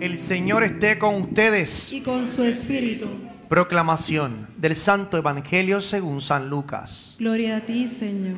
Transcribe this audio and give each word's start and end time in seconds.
El 0.00 0.18
Señor 0.18 0.62
esté 0.62 0.98
con 0.98 1.14
ustedes. 1.22 1.90
y 1.90 2.02
con 2.02 2.26
su 2.26 2.42
espíritu. 2.42 3.06
Proclamación 3.48 4.46
del 4.58 4.76
Santo 4.76 5.16
Evangelio 5.16 5.80
según 5.80 6.20
San 6.20 6.50
Lucas. 6.50 7.16
Gloria 7.18 7.58
a 7.58 7.60
ti, 7.60 7.88
Señor. 7.88 8.36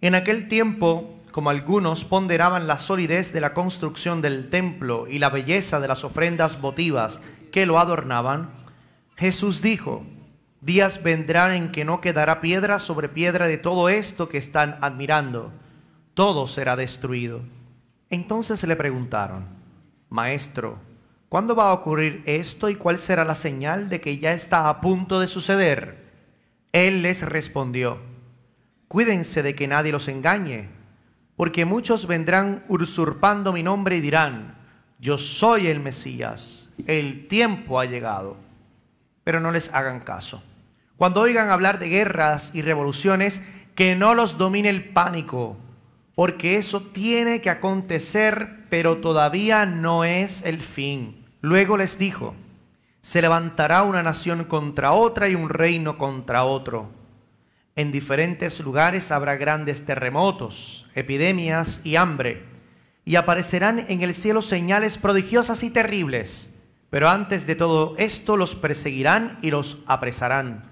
En 0.00 0.14
aquel 0.14 0.46
tiempo, 0.46 1.18
como 1.32 1.50
algunos 1.50 2.04
ponderaban 2.04 2.66
la 2.66 2.78
solidez 2.78 3.32
de 3.32 3.40
la 3.40 3.52
construcción 3.54 4.22
del 4.22 4.48
templo 4.48 5.08
y 5.08 5.18
la 5.18 5.30
belleza 5.30 5.80
de 5.80 5.88
las 5.88 6.04
ofrendas 6.04 6.60
votivas 6.60 7.20
que 7.50 7.66
lo 7.66 7.80
adornaban, 7.80 8.50
Jesús 9.16 9.62
dijo, 9.62 10.04
días 10.60 11.02
vendrán 11.02 11.52
en 11.52 11.72
que 11.72 11.84
no 11.84 12.00
quedará 12.00 12.40
piedra 12.40 12.78
sobre 12.78 13.08
piedra 13.08 13.48
de 13.48 13.58
todo 13.58 13.88
esto 13.88 14.28
que 14.28 14.38
están 14.38 14.76
admirando, 14.82 15.50
todo 16.14 16.46
será 16.46 16.76
destruido. 16.76 17.40
Entonces 18.10 18.62
le 18.64 18.76
preguntaron, 18.76 19.55
Maestro, 20.08 20.78
¿cuándo 21.28 21.56
va 21.56 21.70
a 21.70 21.72
ocurrir 21.72 22.22
esto 22.26 22.68
y 22.68 22.76
cuál 22.76 22.98
será 22.98 23.24
la 23.24 23.34
señal 23.34 23.88
de 23.88 24.00
que 24.00 24.18
ya 24.18 24.32
está 24.32 24.68
a 24.68 24.80
punto 24.80 25.20
de 25.20 25.26
suceder? 25.26 26.04
Él 26.72 27.02
les 27.02 27.22
respondió, 27.22 27.98
Cuídense 28.88 29.42
de 29.42 29.54
que 29.54 29.66
nadie 29.66 29.92
los 29.92 30.08
engañe, 30.08 30.68
porque 31.36 31.64
muchos 31.64 32.06
vendrán 32.06 32.64
usurpando 32.68 33.52
mi 33.52 33.62
nombre 33.62 33.96
y 33.96 34.00
dirán, 34.00 34.56
Yo 34.98 35.18
soy 35.18 35.66
el 35.66 35.80
Mesías, 35.80 36.68
el 36.86 37.26
tiempo 37.28 37.80
ha 37.80 37.84
llegado. 37.84 38.36
Pero 39.24 39.40
no 39.40 39.50
les 39.50 39.74
hagan 39.74 40.00
caso. 40.00 40.42
Cuando 40.96 41.20
oigan 41.20 41.50
hablar 41.50 41.78
de 41.78 41.88
guerras 41.88 42.52
y 42.54 42.62
revoluciones, 42.62 43.42
que 43.74 43.96
no 43.96 44.14
los 44.14 44.38
domine 44.38 44.70
el 44.70 44.84
pánico, 44.84 45.56
porque 46.16 46.56
eso 46.56 46.80
tiene 46.80 47.42
que 47.42 47.50
acontecer, 47.50 48.64
pero 48.70 48.96
todavía 48.96 49.66
no 49.66 50.02
es 50.02 50.42
el 50.46 50.62
fin. 50.62 51.26
Luego 51.42 51.76
les 51.76 51.98
dijo, 51.98 52.34
se 53.02 53.20
levantará 53.20 53.82
una 53.82 54.02
nación 54.02 54.44
contra 54.44 54.92
otra 54.92 55.28
y 55.28 55.34
un 55.34 55.50
reino 55.50 55.98
contra 55.98 56.44
otro. 56.44 56.90
En 57.76 57.92
diferentes 57.92 58.58
lugares 58.60 59.12
habrá 59.12 59.36
grandes 59.36 59.84
terremotos, 59.84 60.86
epidemias 60.94 61.82
y 61.84 61.96
hambre, 61.96 62.44
y 63.04 63.16
aparecerán 63.16 63.84
en 63.86 64.00
el 64.00 64.14
cielo 64.14 64.40
señales 64.40 64.96
prodigiosas 64.96 65.62
y 65.64 65.68
terribles. 65.68 66.50
Pero 66.88 67.10
antes 67.10 67.46
de 67.46 67.56
todo 67.56 67.94
esto 67.98 68.38
los 68.38 68.56
perseguirán 68.56 69.36
y 69.42 69.50
los 69.50 69.80
apresarán, 69.86 70.64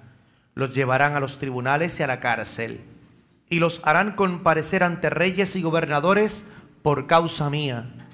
los 0.54 0.74
llevarán 0.74 1.16
a 1.16 1.20
los 1.20 1.36
tribunales 1.36 2.00
y 2.00 2.02
a 2.02 2.06
la 2.06 2.20
cárcel 2.20 2.93
y 3.54 3.60
los 3.60 3.80
harán 3.84 4.16
comparecer 4.16 4.82
ante 4.82 5.10
reyes 5.10 5.54
y 5.54 5.62
gobernadores 5.62 6.44
por 6.82 7.06
causa 7.06 7.50
mía. 7.50 8.08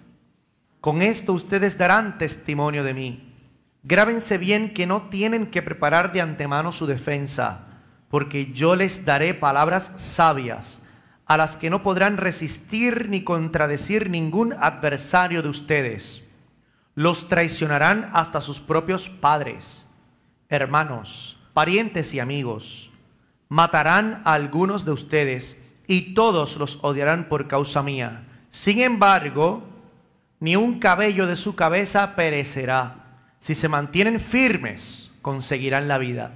Con 0.83 1.01
esto 1.01 1.33
ustedes 1.33 1.79
darán 1.79 2.19
testimonio 2.19 2.85
de 2.85 2.93
mí. 2.93 3.35
Grábense 3.83 4.37
bien 4.37 4.75
que 4.75 4.87
no 4.87 5.09
tienen 5.09 5.47
que 5.47 5.63
preparar 5.63 6.13
de 6.13 6.21
antemano 6.21 6.73
su 6.73 6.87
defensa, 6.87 7.69
porque 8.11 8.53
yo 8.53 8.77
les 8.77 9.07
daré 9.07 9.33
palabras 9.33 9.93
sabias, 9.97 10.83
a 11.25 11.39
las 11.39 11.57
que 11.57 11.71
no 11.71 11.83
podrán 11.83 12.19
resistir 12.19 13.09
ni 13.09 13.25
contradecir 13.25 14.11
ningún 14.11 14.53
adversario 14.53 15.41
de 15.41 15.49
ustedes. 15.49 16.23
Los 16.95 17.29
traicionarán 17.29 18.11
hasta 18.13 18.43
sus 18.43 18.61
propios 18.61 19.09
padres, 19.09 19.87
hermanos, 20.51 21.39
parientes 21.55 22.13
y 22.13 22.21
amigos 22.21 22.90
matarán 23.51 24.23
a 24.25 24.33
algunos 24.35 24.85
de 24.87 24.93
ustedes 24.93 25.59
y 25.87 26.15
todos 26.15 26.57
los 26.57 26.79
odiarán 26.83 27.29
por 27.29 27.49
causa 27.49 27.83
mía. 27.83 28.23
Sin 28.49 28.81
embargo, 28.81 29.65
ni 30.39 30.57
un 30.57 30.79
cabello 30.79 31.27
de 31.27 31.37
su 31.37 31.57
cabeza 31.57 32.15
perecerá. 32.15 32.95
Si 33.39 33.55
se 33.55 33.69
mantienen 33.69 34.21
firmes, 34.21 35.11
conseguirán 35.21 35.89
la 35.89 35.99
vida. 35.99 36.33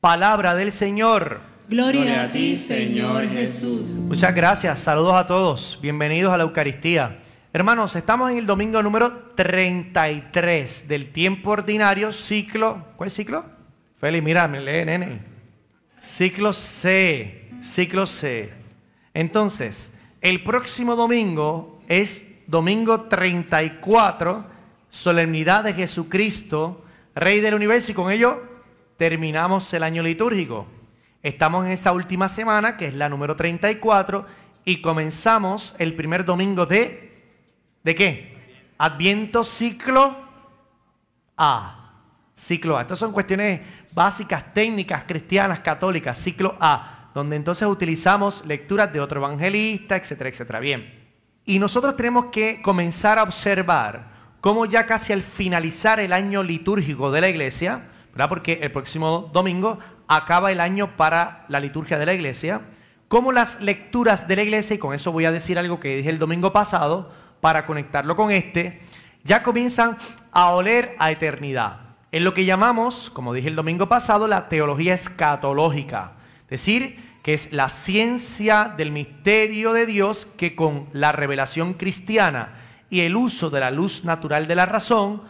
Palabra 0.00 0.54
del 0.54 0.70
Señor. 0.70 1.40
Gloria, 1.68 2.24
a 2.24 2.30
ti, 2.30 2.56
Señor 2.56 3.26
Jesús. 3.28 3.88
Muchas 3.88 4.34
gracias. 4.34 4.78
Saludos 4.78 5.14
a 5.14 5.26
todos. 5.26 5.78
Bienvenidos 5.80 6.32
a 6.32 6.36
la 6.36 6.44
Eucaristía. 6.44 7.18
Hermanos, 7.52 7.96
estamos 7.96 8.30
en 8.30 8.38
el 8.38 8.46
domingo 8.46 8.82
número 8.82 9.32
33 9.34 10.86
del 10.86 11.10
tiempo 11.10 11.52
ordinario, 11.52 12.12
ciclo. 12.12 12.84
¿Cuál 12.96 13.10
ciclo? 13.10 13.46
Feli, 13.98 14.20
mira, 14.20 14.46
me 14.46 14.60
lee, 14.60 14.84
nene. 14.84 15.35
Ciclo 16.06 16.52
C, 16.52 17.50
ciclo 17.62 18.06
C. 18.06 18.50
Entonces, 19.12 19.92
el 20.20 20.44
próximo 20.44 20.94
domingo 20.94 21.80
es 21.88 22.24
domingo 22.46 23.02
34, 23.02 24.46
solemnidad 24.88 25.64
de 25.64 25.74
Jesucristo, 25.74 26.84
Rey 27.14 27.40
del 27.40 27.54
Universo, 27.54 27.90
y 27.90 27.94
con 27.96 28.12
ello 28.12 28.40
terminamos 28.96 29.70
el 29.74 29.82
año 29.82 30.02
litúrgico. 30.04 30.66
Estamos 31.24 31.66
en 31.66 31.72
esa 31.72 31.92
última 31.92 32.28
semana, 32.28 32.76
que 32.76 32.86
es 32.86 32.94
la 32.94 33.08
número 33.08 33.34
34, 33.34 34.24
y 34.64 34.80
comenzamos 34.80 35.74
el 35.78 35.94
primer 35.94 36.24
domingo 36.24 36.66
de... 36.66 37.20
¿De 37.82 37.94
qué? 37.96 38.62
Adviento 38.78 39.42
ciclo 39.42 40.16
A. 41.36 41.82
Ciclo 42.32 42.78
A. 42.78 42.82
Estas 42.82 43.00
son 43.00 43.12
cuestiones 43.12 43.60
básicas 43.96 44.52
técnicas 44.52 45.04
cristianas 45.04 45.60
católicas, 45.60 46.18
ciclo 46.18 46.54
A, 46.60 47.08
donde 47.14 47.34
entonces 47.34 47.66
utilizamos 47.66 48.44
lecturas 48.44 48.92
de 48.92 49.00
otro 49.00 49.20
evangelista, 49.20 49.96
etcétera, 49.96 50.28
etcétera. 50.28 50.60
Bien. 50.60 51.08
Y 51.46 51.58
nosotros 51.58 51.96
tenemos 51.96 52.26
que 52.26 52.60
comenzar 52.60 53.18
a 53.18 53.22
observar 53.22 54.10
cómo 54.42 54.66
ya 54.66 54.84
casi 54.84 55.14
al 55.14 55.22
finalizar 55.22 55.98
el 55.98 56.12
año 56.12 56.42
litúrgico 56.42 57.10
de 57.10 57.22
la 57.22 57.30
iglesia, 57.30 57.88
¿verdad? 58.12 58.28
porque 58.28 58.58
el 58.60 58.70
próximo 58.70 59.30
domingo 59.32 59.78
acaba 60.08 60.52
el 60.52 60.60
año 60.60 60.94
para 60.98 61.46
la 61.48 61.58
liturgia 61.58 61.98
de 61.98 62.04
la 62.04 62.12
iglesia, 62.12 62.60
cómo 63.08 63.32
las 63.32 63.62
lecturas 63.62 64.28
de 64.28 64.36
la 64.36 64.42
iglesia, 64.42 64.76
y 64.76 64.78
con 64.78 64.92
eso 64.92 65.10
voy 65.10 65.24
a 65.24 65.32
decir 65.32 65.58
algo 65.58 65.80
que 65.80 65.96
dije 65.96 66.10
el 66.10 66.18
domingo 66.18 66.52
pasado, 66.52 67.10
para 67.40 67.64
conectarlo 67.64 68.14
con 68.14 68.30
este, 68.30 68.82
ya 69.24 69.42
comienzan 69.42 69.96
a 70.32 70.50
oler 70.50 70.94
a 70.98 71.10
eternidad 71.10 71.85
en 72.16 72.24
lo 72.24 72.32
que 72.32 72.46
llamamos, 72.46 73.10
como 73.10 73.34
dije 73.34 73.48
el 73.48 73.56
domingo 73.56 73.90
pasado, 73.90 74.26
la 74.26 74.48
teología 74.48 74.94
escatológica. 74.94 76.12
Es 76.44 76.48
decir, 76.48 77.18
que 77.22 77.34
es 77.34 77.52
la 77.52 77.68
ciencia 77.68 78.72
del 78.74 78.90
misterio 78.90 79.74
de 79.74 79.84
Dios 79.84 80.26
que 80.38 80.56
con 80.56 80.88
la 80.92 81.12
revelación 81.12 81.74
cristiana 81.74 82.54
y 82.88 83.00
el 83.00 83.16
uso 83.16 83.50
de 83.50 83.60
la 83.60 83.70
luz 83.70 84.06
natural 84.06 84.46
de 84.46 84.54
la 84.54 84.64
razón, 84.64 85.24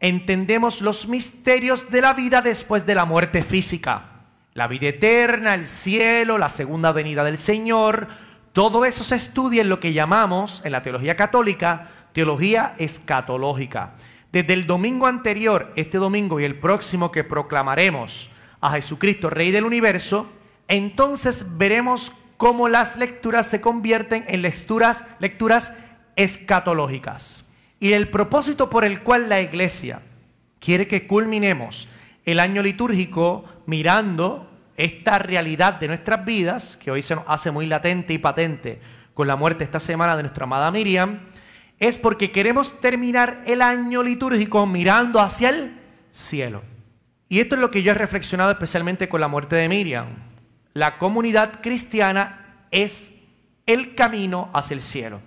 entendemos 0.00 0.82
los 0.82 1.06
misterios 1.06 1.88
de 1.92 2.00
la 2.00 2.14
vida 2.14 2.42
después 2.42 2.84
de 2.84 2.96
la 2.96 3.04
muerte 3.04 3.44
física. 3.44 4.24
La 4.54 4.66
vida 4.66 4.88
eterna, 4.88 5.54
el 5.54 5.68
cielo, 5.68 6.36
la 6.36 6.48
segunda 6.48 6.90
venida 6.90 7.22
del 7.22 7.38
Señor, 7.38 8.08
todo 8.52 8.84
eso 8.84 9.04
se 9.04 9.14
estudia 9.14 9.62
en 9.62 9.68
lo 9.68 9.78
que 9.78 9.92
llamamos, 9.92 10.62
en 10.64 10.72
la 10.72 10.82
teología 10.82 11.14
católica, 11.14 11.90
teología 12.12 12.74
escatológica. 12.78 13.92
Desde 14.34 14.52
el 14.52 14.66
domingo 14.66 15.06
anterior, 15.06 15.72
este 15.76 15.96
domingo 15.96 16.40
y 16.40 16.44
el 16.44 16.58
próximo 16.58 17.12
que 17.12 17.22
proclamaremos 17.22 18.32
a 18.60 18.72
Jesucristo, 18.72 19.30
Rey 19.30 19.52
del 19.52 19.62
Universo, 19.62 20.26
entonces 20.66 21.46
veremos 21.56 22.10
cómo 22.36 22.68
las 22.68 22.96
lecturas 22.96 23.46
se 23.46 23.60
convierten 23.60 24.24
en 24.26 24.42
lecturas, 24.42 25.04
lecturas 25.20 25.72
escatológicas. 26.16 27.44
Y 27.78 27.92
el 27.92 28.08
propósito 28.08 28.68
por 28.68 28.84
el 28.84 29.04
cual 29.04 29.28
la 29.28 29.40
iglesia 29.40 30.02
quiere 30.58 30.88
que 30.88 31.06
culminemos 31.06 31.88
el 32.24 32.40
año 32.40 32.60
litúrgico 32.60 33.44
mirando 33.66 34.50
esta 34.76 35.20
realidad 35.20 35.74
de 35.74 35.86
nuestras 35.86 36.24
vidas, 36.24 36.76
que 36.76 36.90
hoy 36.90 37.02
se 37.02 37.14
nos 37.14 37.24
hace 37.28 37.52
muy 37.52 37.66
latente 37.66 38.12
y 38.12 38.18
patente 38.18 38.80
con 39.14 39.28
la 39.28 39.36
muerte 39.36 39.62
esta 39.62 39.78
semana 39.78 40.16
de 40.16 40.24
nuestra 40.24 40.42
amada 40.42 40.72
Miriam, 40.72 41.20
es 41.78 41.98
porque 41.98 42.30
queremos 42.30 42.80
terminar 42.80 43.42
el 43.46 43.62
año 43.62 44.02
litúrgico 44.02 44.66
mirando 44.66 45.20
hacia 45.20 45.50
el 45.50 45.80
cielo. 46.10 46.62
Y 47.28 47.40
esto 47.40 47.56
es 47.56 47.60
lo 47.60 47.70
que 47.70 47.82
yo 47.82 47.92
he 47.92 47.94
reflexionado 47.94 48.50
especialmente 48.50 49.08
con 49.08 49.20
la 49.20 49.28
muerte 49.28 49.56
de 49.56 49.68
Miriam. 49.68 50.06
La 50.72 50.98
comunidad 50.98 51.60
cristiana 51.62 52.66
es 52.70 53.12
el 53.66 53.94
camino 53.94 54.50
hacia 54.52 54.74
el 54.74 54.82
cielo. 54.82 55.20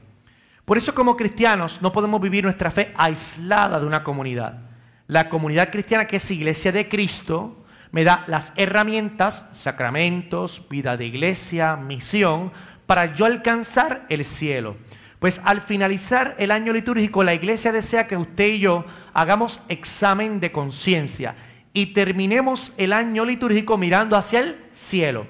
Por 0.66 0.78
eso 0.78 0.94
como 0.94 1.16
cristianos 1.16 1.82
no 1.82 1.92
podemos 1.92 2.20
vivir 2.22 2.44
nuestra 2.44 2.72
fe 2.72 2.94
aislada 2.98 3.80
de 3.80 3.86
una 3.86 4.04
comunidad. 4.04 4.60
La 5.08 5.30
comunidad 5.30 5.72
cristiana 5.72 6.06
que 6.06 6.18
es 6.18 6.32
iglesia 6.32 6.72
de 6.72 6.90
Cristo 6.90 7.66
me 7.92 8.04
da 8.04 8.26
las 8.28 8.52
herramientas, 8.58 9.46
sacramentos, 9.54 10.68
vida 10.70 10.98
de 10.98 11.06
iglesia, 11.06 11.78
misión, 11.78 12.52
para 12.86 13.16
yo 13.16 13.26
alcanzar 13.26 14.06
el 14.10 14.26
cielo. 14.26 14.76
Pues 15.19 15.42
al 15.44 15.62
finalizar 15.62 16.36
el 16.38 16.52
año 16.52 16.74
litúrgico, 16.74 17.24
la 17.24 17.34
iglesia 17.34 17.72
desea 17.72 18.08
que 18.08 18.18
usted 18.18 18.48
y 18.48 18.60
yo 18.60 18.86
hagamos 19.14 19.60
examen 19.68 20.40
de 20.40 20.52
conciencia 20.52 21.36
y 21.74 21.88
terminemos 21.88 22.74
el 22.78 22.94
año 22.94 23.25
litúrgico 23.25 23.78
mirando 23.78 24.16
hacia 24.16 24.40
el 24.40 24.58
cielo. 24.72 25.25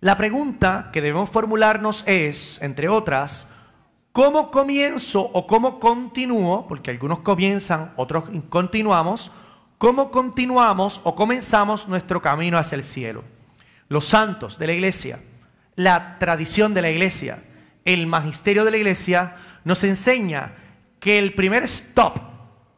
La 0.00 0.16
pregunta 0.16 0.90
que 0.92 1.00
debemos 1.00 1.30
formularnos 1.30 2.04
es, 2.06 2.60
entre 2.62 2.88
otras, 2.88 3.48
¿cómo 4.12 4.50
comienzo 4.50 5.20
o 5.20 5.46
cómo 5.46 5.80
continúo? 5.80 6.66
Porque 6.68 6.90
algunos 6.90 7.20
comienzan, 7.20 7.92
otros 7.96 8.24
continuamos. 8.50 9.32
¿Cómo 9.78 10.10
continuamos 10.10 11.00
o 11.04 11.14
comenzamos 11.14 11.88
nuestro 11.88 12.22
camino 12.22 12.56
hacia 12.56 12.76
el 12.76 12.84
cielo? 12.84 13.24
Los 13.88 14.06
santos 14.06 14.58
de 14.58 14.68
la 14.68 14.72
iglesia, 14.72 15.20
la 15.74 16.18
tradición 16.18 16.72
de 16.74 16.82
la 16.82 16.90
iglesia, 16.90 17.42
el 17.84 18.06
magisterio 18.06 18.64
de 18.64 18.70
la 18.70 18.76
iglesia 18.76 19.36
nos 19.64 19.84
enseña 19.84 20.54
que 21.00 21.18
el 21.18 21.34
primer 21.34 21.64
stop, 21.64 22.18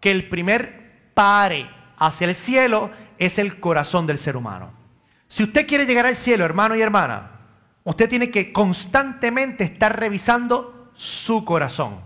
que 0.01 0.11
el 0.11 0.29
primer 0.29 1.11
pare 1.15 1.71
hacia 1.97 2.27
el 2.27 2.35
cielo 2.35 2.91
es 3.19 3.39
el 3.39 3.61
corazón 3.61 4.07
del 4.07 4.19
ser 4.19 4.37
humano. 4.37 4.73
Si 5.27 5.43
usted 5.43 5.67
quiere 5.67 5.87
llegar 5.87 6.07
al 6.07 6.17
cielo, 6.17 6.45
hermano 6.45 6.77
y 6.77 6.83
hermana, 6.83 7.31
usted 7.85 8.09
tiene 8.09 8.31
que 8.31 8.53
constantemente 8.53 9.65
estar 9.65 9.99
revisando 9.99 10.91
su 10.95 11.45
corazón. 11.45 12.01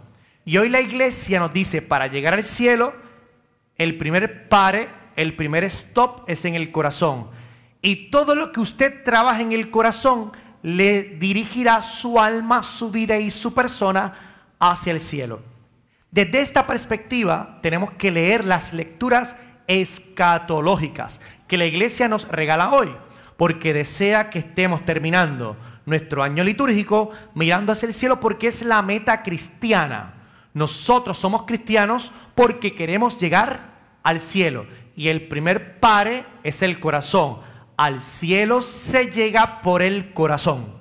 Y 0.45 0.57
hoy 0.59 0.69
la 0.69 0.81
iglesia 0.81 1.39
nos 1.39 1.53
dice, 1.53 1.83
para 1.83 2.07
llegar 2.07 2.35
al 2.35 2.45
cielo, 2.45 2.95
el 3.77 3.97
primer 3.97 4.49
pare, 4.49 4.89
el 5.17 5.35
primer 5.37 5.65
stop 5.65 6.29
es 6.29 6.45
en 6.45 6.55
el 6.55 6.71
corazón. 6.71 7.31
Y 7.83 8.11
todo 8.11 8.35
lo 8.35 8.53
que 8.53 8.61
usted 8.61 9.05
trabaja 9.05 9.41
en 9.41 9.53
el 9.53 9.71
corazón 9.71 10.33
le 10.63 11.03
dirigirá 11.03 11.81
su 11.83 12.21
alma, 12.21 12.63
su 12.63 12.91
vida 12.91 13.19
y 13.19 13.31
su 13.31 13.55
persona 13.55 14.55
hacia 14.59 14.93
el 14.93 15.01
cielo. 15.01 15.41
Desde 16.11 16.41
esta 16.41 16.67
perspectiva 16.67 17.59
tenemos 17.63 17.93
que 17.93 18.11
leer 18.11 18.45
las 18.45 18.73
lecturas 18.73 19.37
escatológicas 19.67 21.21
que 21.47 21.57
la 21.57 21.67
iglesia 21.67 22.09
nos 22.09 22.27
regala 22.29 22.73
hoy, 22.73 22.95
porque 23.37 23.73
desea 23.73 24.29
que 24.29 24.41
estemos 24.41 24.85
terminando 24.85 25.57
nuestro 25.87 26.23
año 26.23 26.45
litúrgico 26.45 27.11
mirando 27.35 27.73
hacia 27.73 27.87
el 27.87 27.95
cielo 27.95 28.21
porque 28.21 28.49
es 28.49 28.63
la 28.63 28.83
meta 28.83 29.23
cristiana. 29.23 30.15
Nosotros 30.53 31.17
somos 31.17 31.45
cristianos 31.45 32.13
porque 32.35 32.75
queremos 32.75 33.19
llegar 33.19 33.71
al 34.03 34.21
cielo 34.21 34.67
y 34.97 35.09
el 35.09 35.29
primer 35.29 35.79
pare 35.79 36.27
es 36.43 36.63
el 36.63 36.81
corazón 36.81 37.39
al 37.81 38.03
cielo 38.03 38.61
se 38.61 39.07
llega 39.07 39.63
por 39.63 39.81
el 39.81 40.13
corazón. 40.13 40.75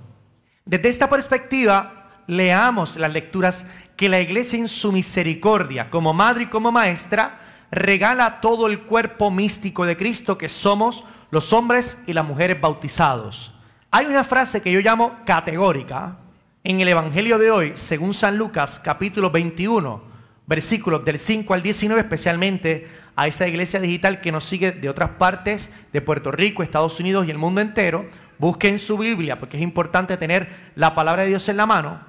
Desde 0.66 0.90
esta 0.90 1.08
perspectiva, 1.08 2.10
leamos 2.28 2.98
las 2.98 3.14
lecturas 3.14 3.66
que 3.96 4.10
la 4.10 4.20
iglesia 4.20 4.60
en 4.60 4.68
su 4.68 4.92
misericordia, 4.92 5.90
como 5.90 6.14
madre 6.14 6.44
y 6.44 6.48
como 6.48 6.74
maestra, 6.74 7.40
regala 7.72 8.42
todo 8.42 8.68
el 8.68 8.82
cuerpo 8.82 9.32
místico 9.32 9.86
de 9.86 9.96
Cristo 9.96 10.38
que 10.38 10.50
somos 10.50 11.06
los 11.32 11.54
hombres 11.54 11.98
y 12.06 12.12
las 12.12 12.26
mujeres 12.26 12.60
bautizados. 12.60 13.54
Hay 13.92 14.06
una 14.06 14.26
frase 14.26 14.62
que 14.62 14.74
yo 14.74 14.82
llamo 14.82 15.20
categórica 15.26 16.18
en 16.66 16.82
el 16.82 16.90
Evangelio 16.90 17.38
de 17.38 17.50
hoy, 17.50 17.72
según 17.76 18.14
San 18.14 18.38
Lucas 18.38 18.78
capítulo 18.84 19.32
21, 19.32 20.04
versículos 20.48 21.06
del 21.06 21.18
5 21.18 21.54
al 21.54 21.62
19, 21.62 22.02
especialmente 22.02 22.90
a 23.20 23.28
esa 23.28 23.50
iglesia 23.50 23.82
digital 23.82 24.22
que 24.22 24.32
nos 24.32 24.46
sigue 24.46 24.72
de 24.72 24.88
otras 24.88 25.10
partes 25.10 25.74
de 25.92 26.00
Puerto 26.00 26.32
Rico, 26.32 26.64
Estados 26.64 27.02
Unidos 27.02 27.28
y 27.28 27.32
el 27.32 27.38
mundo 27.38 27.60
entero, 27.60 28.06
busquen 28.38 28.80
su 28.80 28.98
Biblia 28.98 29.38
porque 29.38 29.58
es 29.58 29.64
importante 29.64 30.16
tener 30.16 30.48
la 30.76 30.96
palabra 30.96 31.24
de 31.24 31.28
Dios 31.28 31.50
en 31.50 31.58
la 31.58 31.66
mano. 31.66 32.00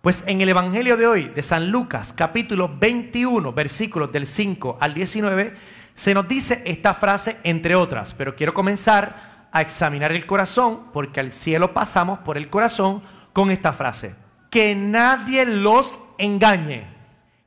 Pues 0.00 0.24
en 0.26 0.40
el 0.40 0.48
Evangelio 0.48 0.96
de 0.96 1.06
hoy, 1.06 1.24
de 1.24 1.42
San 1.42 1.70
Lucas, 1.70 2.14
capítulo 2.14 2.74
21, 2.78 3.52
versículos 3.52 4.10
del 4.10 4.26
5 4.26 4.78
al 4.80 4.94
19, 4.94 5.54
se 5.92 6.14
nos 6.14 6.26
dice 6.26 6.62
esta 6.64 6.94
frase 6.94 7.36
entre 7.44 7.74
otras, 7.74 8.14
pero 8.14 8.34
quiero 8.34 8.54
comenzar 8.54 9.48
a 9.52 9.60
examinar 9.60 10.12
el 10.12 10.24
corazón, 10.24 10.84
porque 10.94 11.20
al 11.20 11.32
cielo 11.32 11.74
pasamos 11.74 12.20
por 12.20 12.38
el 12.38 12.48
corazón 12.48 13.02
con 13.34 13.50
esta 13.50 13.74
frase. 13.74 14.14
Que 14.50 14.74
nadie 14.74 15.44
los 15.44 16.00
engañe, 16.16 16.86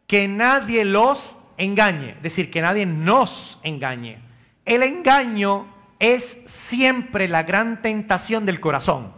que 0.05 0.27
nadie 0.27 0.85
los 0.85 1.36
engañe, 1.57 2.15
decir, 2.21 2.49
que 2.51 2.61
nadie 2.61 2.85
nos 2.85 3.59
engañe. 3.63 4.19
El 4.65 4.83
engaño 4.83 5.67
es 5.99 6.39
siempre 6.45 7.27
la 7.27 7.43
gran 7.43 7.81
tentación 7.81 8.45
del 8.45 8.59
corazón. 8.59 9.11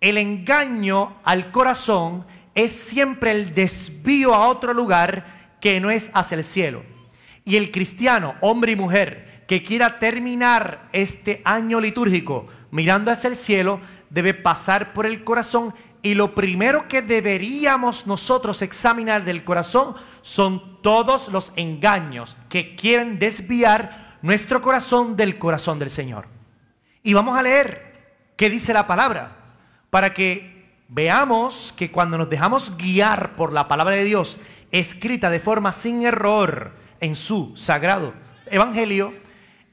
El 0.00 0.18
engaño 0.18 1.16
al 1.24 1.50
corazón 1.50 2.26
es 2.54 2.72
siempre 2.72 3.30
el 3.30 3.54
desvío 3.54 4.34
a 4.34 4.48
otro 4.48 4.74
lugar 4.74 5.56
que 5.60 5.80
no 5.80 5.90
es 5.90 6.10
hacia 6.14 6.36
el 6.36 6.44
cielo. 6.44 6.82
Y 7.44 7.56
el 7.56 7.70
cristiano, 7.70 8.34
hombre 8.40 8.72
y 8.72 8.76
mujer, 8.76 9.44
que 9.46 9.62
quiera 9.62 9.98
terminar 9.98 10.88
este 10.92 11.42
año 11.44 11.80
litúrgico 11.80 12.46
mirando 12.70 13.10
hacia 13.10 13.28
el 13.28 13.36
cielo, 13.36 13.80
debe 14.10 14.34
pasar 14.34 14.92
por 14.92 15.06
el 15.06 15.24
corazón 15.24 15.74
y 16.02 16.14
lo 16.14 16.34
primero 16.34 16.86
que 16.86 17.02
deberíamos 17.02 18.06
nosotros 18.06 18.60
examinar 18.62 19.24
del 19.24 19.42
corazón 19.42 19.94
son 20.24 20.80
todos 20.80 21.28
los 21.28 21.52
engaños 21.54 22.38
que 22.48 22.74
quieren 22.76 23.18
desviar 23.18 24.16
nuestro 24.22 24.62
corazón 24.62 25.18
del 25.18 25.38
corazón 25.38 25.78
del 25.78 25.90
Señor. 25.90 26.28
Y 27.02 27.12
vamos 27.12 27.36
a 27.36 27.42
leer 27.42 27.92
qué 28.34 28.48
dice 28.48 28.72
la 28.72 28.86
palabra 28.86 29.36
para 29.90 30.14
que 30.14 30.72
veamos 30.88 31.74
que 31.76 31.90
cuando 31.92 32.16
nos 32.16 32.30
dejamos 32.30 32.74
guiar 32.78 33.36
por 33.36 33.52
la 33.52 33.68
palabra 33.68 33.96
de 33.96 34.04
Dios, 34.04 34.38
escrita 34.72 35.28
de 35.28 35.40
forma 35.40 35.74
sin 35.74 36.06
error 36.06 36.72
en 37.00 37.14
su 37.14 37.54
sagrado 37.54 38.14
evangelio, 38.46 39.12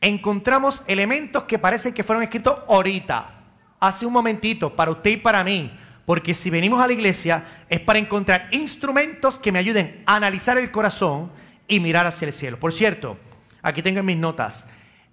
encontramos 0.02 0.84
elementos 0.86 1.44
que 1.44 1.60
parecen 1.60 1.94
que 1.94 2.04
fueron 2.04 2.24
escritos 2.24 2.58
ahorita, 2.68 3.36
hace 3.80 4.06
un 4.06 4.12
momentito, 4.12 4.76
para 4.76 4.92
usted 4.92 5.12
y 5.12 5.18
para 5.18 5.46
mí 5.46 5.72
porque 6.06 6.34
si 6.34 6.50
venimos 6.50 6.82
a 6.82 6.88
la 6.88 6.94
iglesia 6.94 7.46
es 7.70 7.80
para 7.80 8.00
encontrar 8.00 8.48
instrumentos 8.52 9.40
que 9.40 9.52
me 9.52 9.60
ayuden 9.60 10.04
a 10.06 10.16
analizar 10.16 10.58
el 10.58 10.72
corazón 10.72 11.32
y 11.68 11.80
mirar 11.80 12.06
hacia 12.06 12.28
el 12.28 12.34
cielo. 12.34 12.60
Por 12.60 12.74
cierto, 12.74 13.18
aquí 13.62 13.82
tengo 13.82 14.04
mis 14.04 14.18
notas. 14.18 14.68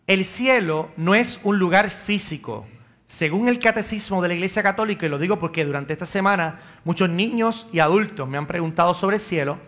El 0.06 0.24
cielo 0.24 0.90
no 0.96 1.14
es 1.14 1.40
un 1.44 1.58
lugar 1.58 1.90
físico. 1.90 2.66
Según 3.06 3.48
el 3.48 3.58
catecismo 3.58 4.20
de 4.20 4.28
la 4.28 4.34
Iglesia 4.34 4.62
Católica, 4.62 5.06
y 5.06 5.08
lo 5.08 5.18
digo 5.18 5.38
porque 5.38 5.64
durante 5.64 5.92
esta 5.94 6.04
semana 6.06 6.60
muchos 6.84 7.08
niños 7.08 7.66
y 7.72 7.78
adultos 7.78 8.28
me 8.28 8.36
han 8.36 8.46
preguntado 8.46 8.92
sobre 8.92 9.16
el 9.16 9.22
cielo, 9.22 9.58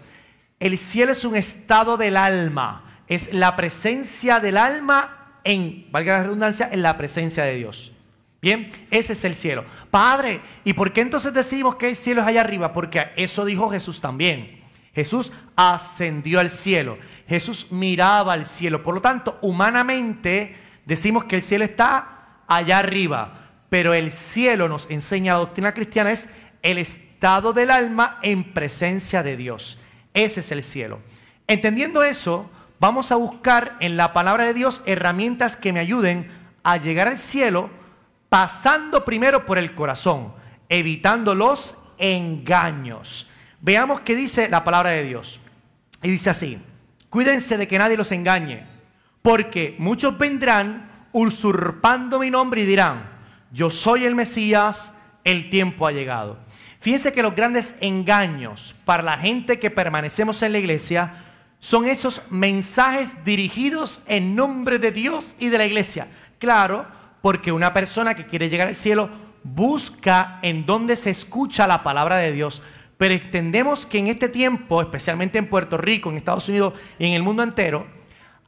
el 0.58 0.76
cielo 0.78 1.12
es 1.12 1.24
un 1.24 1.36
estado 1.36 1.96
del 1.96 2.16
alma, 2.16 3.02
es 3.06 3.32
la 3.32 3.56
presencia 3.56 4.40
del 4.40 4.58
alma 4.58 5.40
en, 5.44 5.86
valga 5.90 6.18
la 6.18 6.22
redundancia, 6.24 6.68
en 6.70 6.82
la 6.82 6.96
presencia 6.96 7.44
de 7.44 7.56
Dios. 7.56 7.92
Bien, 8.42 8.72
ese 8.90 9.12
es 9.12 9.24
el 9.24 9.34
cielo. 9.34 9.64
Padre, 9.90 10.40
¿y 10.64 10.72
por 10.72 10.92
qué 10.92 11.02
entonces 11.02 11.32
decimos 11.32 11.76
que 11.76 11.90
el 11.90 11.96
cielo 11.96 12.22
es 12.22 12.26
allá 12.26 12.40
arriba? 12.40 12.72
Porque 12.72 13.08
eso 13.16 13.44
dijo 13.44 13.70
Jesús 13.70 14.00
también. 14.00 14.60
Jesús 14.94 15.32
ascendió 15.56 16.40
al 16.40 16.50
cielo. 16.50 16.98
Jesús 17.28 17.68
miraba 17.70 18.32
al 18.32 18.46
cielo. 18.46 18.82
Por 18.82 18.94
lo 18.94 19.02
tanto, 19.02 19.38
humanamente 19.42 20.56
decimos 20.86 21.24
que 21.24 21.36
el 21.36 21.42
cielo 21.42 21.64
está 21.64 22.42
allá 22.48 22.78
arriba. 22.78 23.50
Pero 23.68 23.94
el 23.94 24.10
cielo 24.10 24.68
nos 24.68 24.90
enseña 24.90 25.34
la 25.34 25.40
doctrina 25.40 25.74
cristiana 25.74 26.10
es 26.10 26.28
el 26.62 26.78
estado 26.78 27.52
del 27.52 27.70
alma 27.70 28.18
en 28.22 28.52
presencia 28.52 29.22
de 29.22 29.36
Dios. 29.36 29.78
Ese 30.14 30.40
es 30.40 30.50
el 30.50 30.64
cielo. 30.64 31.00
Entendiendo 31.46 32.02
eso, 32.02 32.50
vamos 32.80 33.12
a 33.12 33.16
buscar 33.16 33.76
en 33.80 33.96
la 33.96 34.12
palabra 34.12 34.44
de 34.44 34.54
Dios 34.54 34.82
herramientas 34.86 35.56
que 35.56 35.72
me 35.72 35.80
ayuden 35.80 36.30
a 36.62 36.78
llegar 36.78 37.06
al 37.06 37.18
cielo 37.18 37.70
pasando 38.30 39.04
primero 39.04 39.44
por 39.44 39.58
el 39.58 39.74
corazón, 39.74 40.32
evitando 40.70 41.34
los 41.34 41.76
engaños. 41.98 43.28
Veamos 43.60 44.00
qué 44.00 44.16
dice 44.16 44.48
la 44.48 44.64
palabra 44.64 44.90
de 44.90 45.04
Dios. 45.04 45.40
Y 46.02 46.08
dice 46.08 46.30
así, 46.30 46.58
cuídense 47.10 47.58
de 47.58 47.68
que 47.68 47.76
nadie 47.76 47.98
los 47.98 48.12
engañe, 48.12 48.66
porque 49.20 49.76
muchos 49.78 50.16
vendrán 50.16 51.08
usurpando 51.12 52.20
mi 52.20 52.30
nombre 52.30 52.62
y 52.62 52.66
dirán, 52.66 53.10
yo 53.52 53.68
soy 53.68 54.04
el 54.04 54.14
Mesías, 54.14 54.94
el 55.24 55.50
tiempo 55.50 55.86
ha 55.86 55.92
llegado. 55.92 56.38
Fíjense 56.78 57.12
que 57.12 57.22
los 57.22 57.34
grandes 57.34 57.74
engaños 57.80 58.74
para 58.86 59.02
la 59.02 59.18
gente 59.18 59.58
que 59.58 59.70
permanecemos 59.70 60.40
en 60.42 60.52
la 60.52 60.58
iglesia 60.58 61.14
son 61.58 61.86
esos 61.86 62.22
mensajes 62.30 63.22
dirigidos 63.22 64.00
en 64.06 64.34
nombre 64.34 64.78
de 64.78 64.92
Dios 64.92 65.36
y 65.38 65.48
de 65.50 65.58
la 65.58 65.66
iglesia. 65.66 66.08
Claro, 66.38 66.86
porque 67.22 67.52
una 67.52 67.72
persona 67.72 68.14
que 68.14 68.26
quiere 68.26 68.48
llegar 68.48 68.68
al 68.68 68.74
cielo 68.74 69.10
busca 69.42 70.38
en 70.42 70.66
donde 70.66 70.96
se 70.96 71.10
escucha 71.10 71.66
la 71.66 71.82
palabra 71.82 72.16
de 72.16 72.32
Dios, 72.32 72.62
pero 72.96 73.14
entendemos 73.14 73.86
que 73.86 73.98
en 73.98 74.08
este 74.08 74.28
tiempo, 74.28 74.82
especialmente 74.82 75.38
en 75.38 75.48
Puerto 75.48 75.76
Rico, 75.78 76.10
en 76.10 76.18
Estados 76.18 76.48
Unidos 76.48 76.74
y 76.98 77.06
en 77.06 77.14
el 77.14 77.22
mundo 77.22 77.42
entero, 77.42 77.86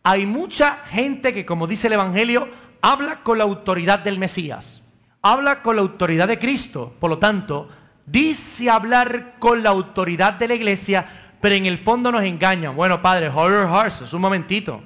hay 0.02 0.26
mucha 0.26 0.78
gente 0.90 1.32
que, 1.32 1.46
como 1.46 1.66
dice 1.66 1.86
el 1.86 1.94
Evangelio, 1.94 2.48
habla 2.82 3.22
con 3.22 3.38
la 3.38 3.44
autoridad 3.44 4.00
del 4.00 4.18
Mesías, 4.18 4.82
habla 5.22 5.62
con 5.62 5.76
la 5.76 5.82
autoridad 5.82 6.28
de 6.28 6.38
Cristo. 6.38 6.94
Por 6.98 7.08
lo 7.08 7.18
tanto, 7.18 7.68
dice 8.04 8.68
hablar 8.68 9.36
con 9.38 9.62
la 9.62 9.70
autoridad 9.70 10.34
de 10.34 10.48
la 10.48 10.54
iglesia, 10.54 11.06
pero 11.40 11.54
en 11.54 11.66
el 11.66 11.78
fondo 11.78 12.12
nos 12.12 12.24
engañan. 12.24 12.76
Bueno, 12.76 13.00
Padre, 13.00 13.28
horror 13.28 13.68
hearts, 13.68 14.12
un 14.12 14.20
momentito. 14.20 14.82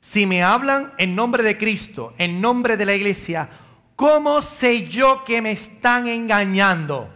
Si 0.00 0.24
me 0.24 0.42
hablan 0.42 0.94
en 0.96 1.14
nombre 1.14 1.42
de 1.42 1.58
Cristo, 1.58 2.14
en 2.16 2.40
nombre 2.40 2.78
de 2.78 2.86
la 2.86 2.94
iglesia, 2.94 3.50
¿cómo 3.96 4.40
sé 4.40 4.88
yo 4.88 5.24
que 5.24 5.42
me 5.42 5.52
están 5.52 6.08
engañando? 6.08 7.10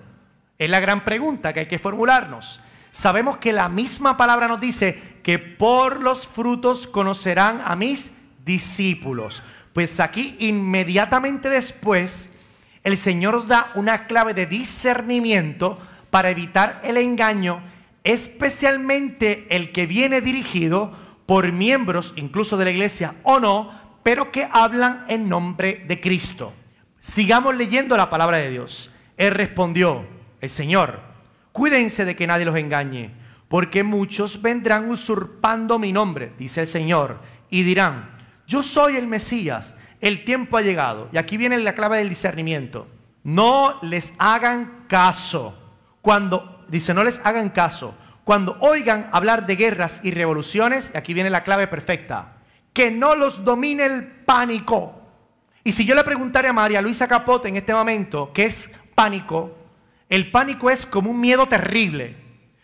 Es 0.58 0.68
la 0.68 0.80
gran 0.80 1.02
pregunta 1.02 1.54
que 1.54 1.60
hay 1.60 1.66
que 1.66 1.78
formularnos. 1.78 2.60
Sabemos 2.90 3.38
que 3.38 3.54
la 3.54 3.70
misma 3.70 4.18
palabra 4.18 4.48
nos 4.48 4.60
dice 4.60 5.18
que 5.22 5.38
por 5.38 6.02
los 6.02 6.26
frutos 6.26 6.86
conocerán 6.86 7.62
a 7.64 7.74
mis 7.74 8.12
discípulos. 8.44 9.42
Pues 9.72 9.98
aquí 9.98 10.36
inmediatamente 10.40 11.48
después 11.48 12.28
el 12.82 12.98
Señor 12.98 13.46
da 13.46 13.72
una 13.76 14.06
clave 14.06 14.34
de 14.34 14.44
discernimiento 14.44 15.78
para 16.10 16.28
evitar 16.28 16.82
el 16.84 16.98
engaño, 16.98 17.62
especialmente 18.04 19.46
el 19.48 19.72
que 19.72 19.86
viene 19.86 20.20
dirigido 20.20 21.03
por 21.26 21.50
miembros 21.52 22.12
incluso 22.16 22.56
de 22.56 22.64
la 22.66 22.70
iglesia 22.70 23.16
o 23.22 23.40
no, 23.40 23.70
pero 24.02 24.30
que 24.30 24.48
hablan 24.50 25.04
en 25.08 25.28
nombre 25.28 25.84
de 25.86 26.00
Cristo. 26.00 26.52
Sigamos 27.00 27.54
leyendo 27.56 27.96
la 27.96 28.10
palabra 28.10 28.38
de 28.38 28.50
Dios. 28.50 28.90
Él 29.16 29.32
respondió, 29.32 30.06
el 30.40 30.50
Señor, 30.50 31.00
cuídense 31.52 32.04
de 32.04 32.16
que 32.16 32.26
nadie 32.26 32.44
los 32.44 32.56
engañe, 32.56 33.12
porque 33.48 33.82
muchos 33.82 34.42
vendrán 34.42 34.90
usurpando 34.90 35.78
mi 35.78 35.92
nombre, 35.92 36.32
dice 36.38 36.62
el 36.62 36.68
Señor, 36.68 37.20
y 37.50 37.62
dirán, 37.62 38.10
yo 38.46 38.62
soy 38.62 38.96
el 38.96 39.06
Mesías, 39.06 39.76
el 40.00 40.24
tiempo 40.24 40.56
ha 40.58 40.62
llegado. 40.62 41.08
Y 41.12 41.16
aquí 41.16 41.36
viene 41.36 41.58
la 41.58 41.74
clave 41.74 41.98
del 41.98 42.10
discernimiento. 42.10 42.86
No 43.22 43.78
les 43.80 44.12
hagan 44.18 44.84
caso. 44.86 45.56
Cuando, 46.02 46.64
dice, 46.68 46.92
no 46.92 47.04
les 47.04 47.20
hagan 47.24 47.48
caso. 47.48 47.94
Cuando 48.24 48.56
oigan 48.60 49.10
hablar 49.12 49.46
de 49.46 49.56
guerras 49.56 50.00
y 50.02 50.10
revoluciones, 50.10 50.92
aquí 50.96 51.12
viene 51.12 51.28
la 51.28 51.44
clave 51.44 51.66
perfecta, 51.66 52.38
que 52.72 52.90
no 52.90 53.14
los 53.14 53.44
domine 53.44 53.84
el 53.84 54.06
pánico. 54.06 55.00
Y 55.62 55.72
si 55.72 55.84
yo 55.84 55.94
le 55.94 56.04
preguntara 56.04 56.50
a 56.50 56.54
María 56.54 56.80
Luisa 56.80 57.06
Capote 57.06 57.48
en 57.48 57.56
este 57.56 57.74
momento, 57.74 58.32
¿qué 58.32 58.46
es 58.46 58.70
pánico? 58.94 59.54
El 60.08 60.30
pánico 60.30 60.70
es 60.70 60.86
como 60.86 61.10
un 61.10 61.20
miedo 61.20 61.46
terrible. 61.46 62.16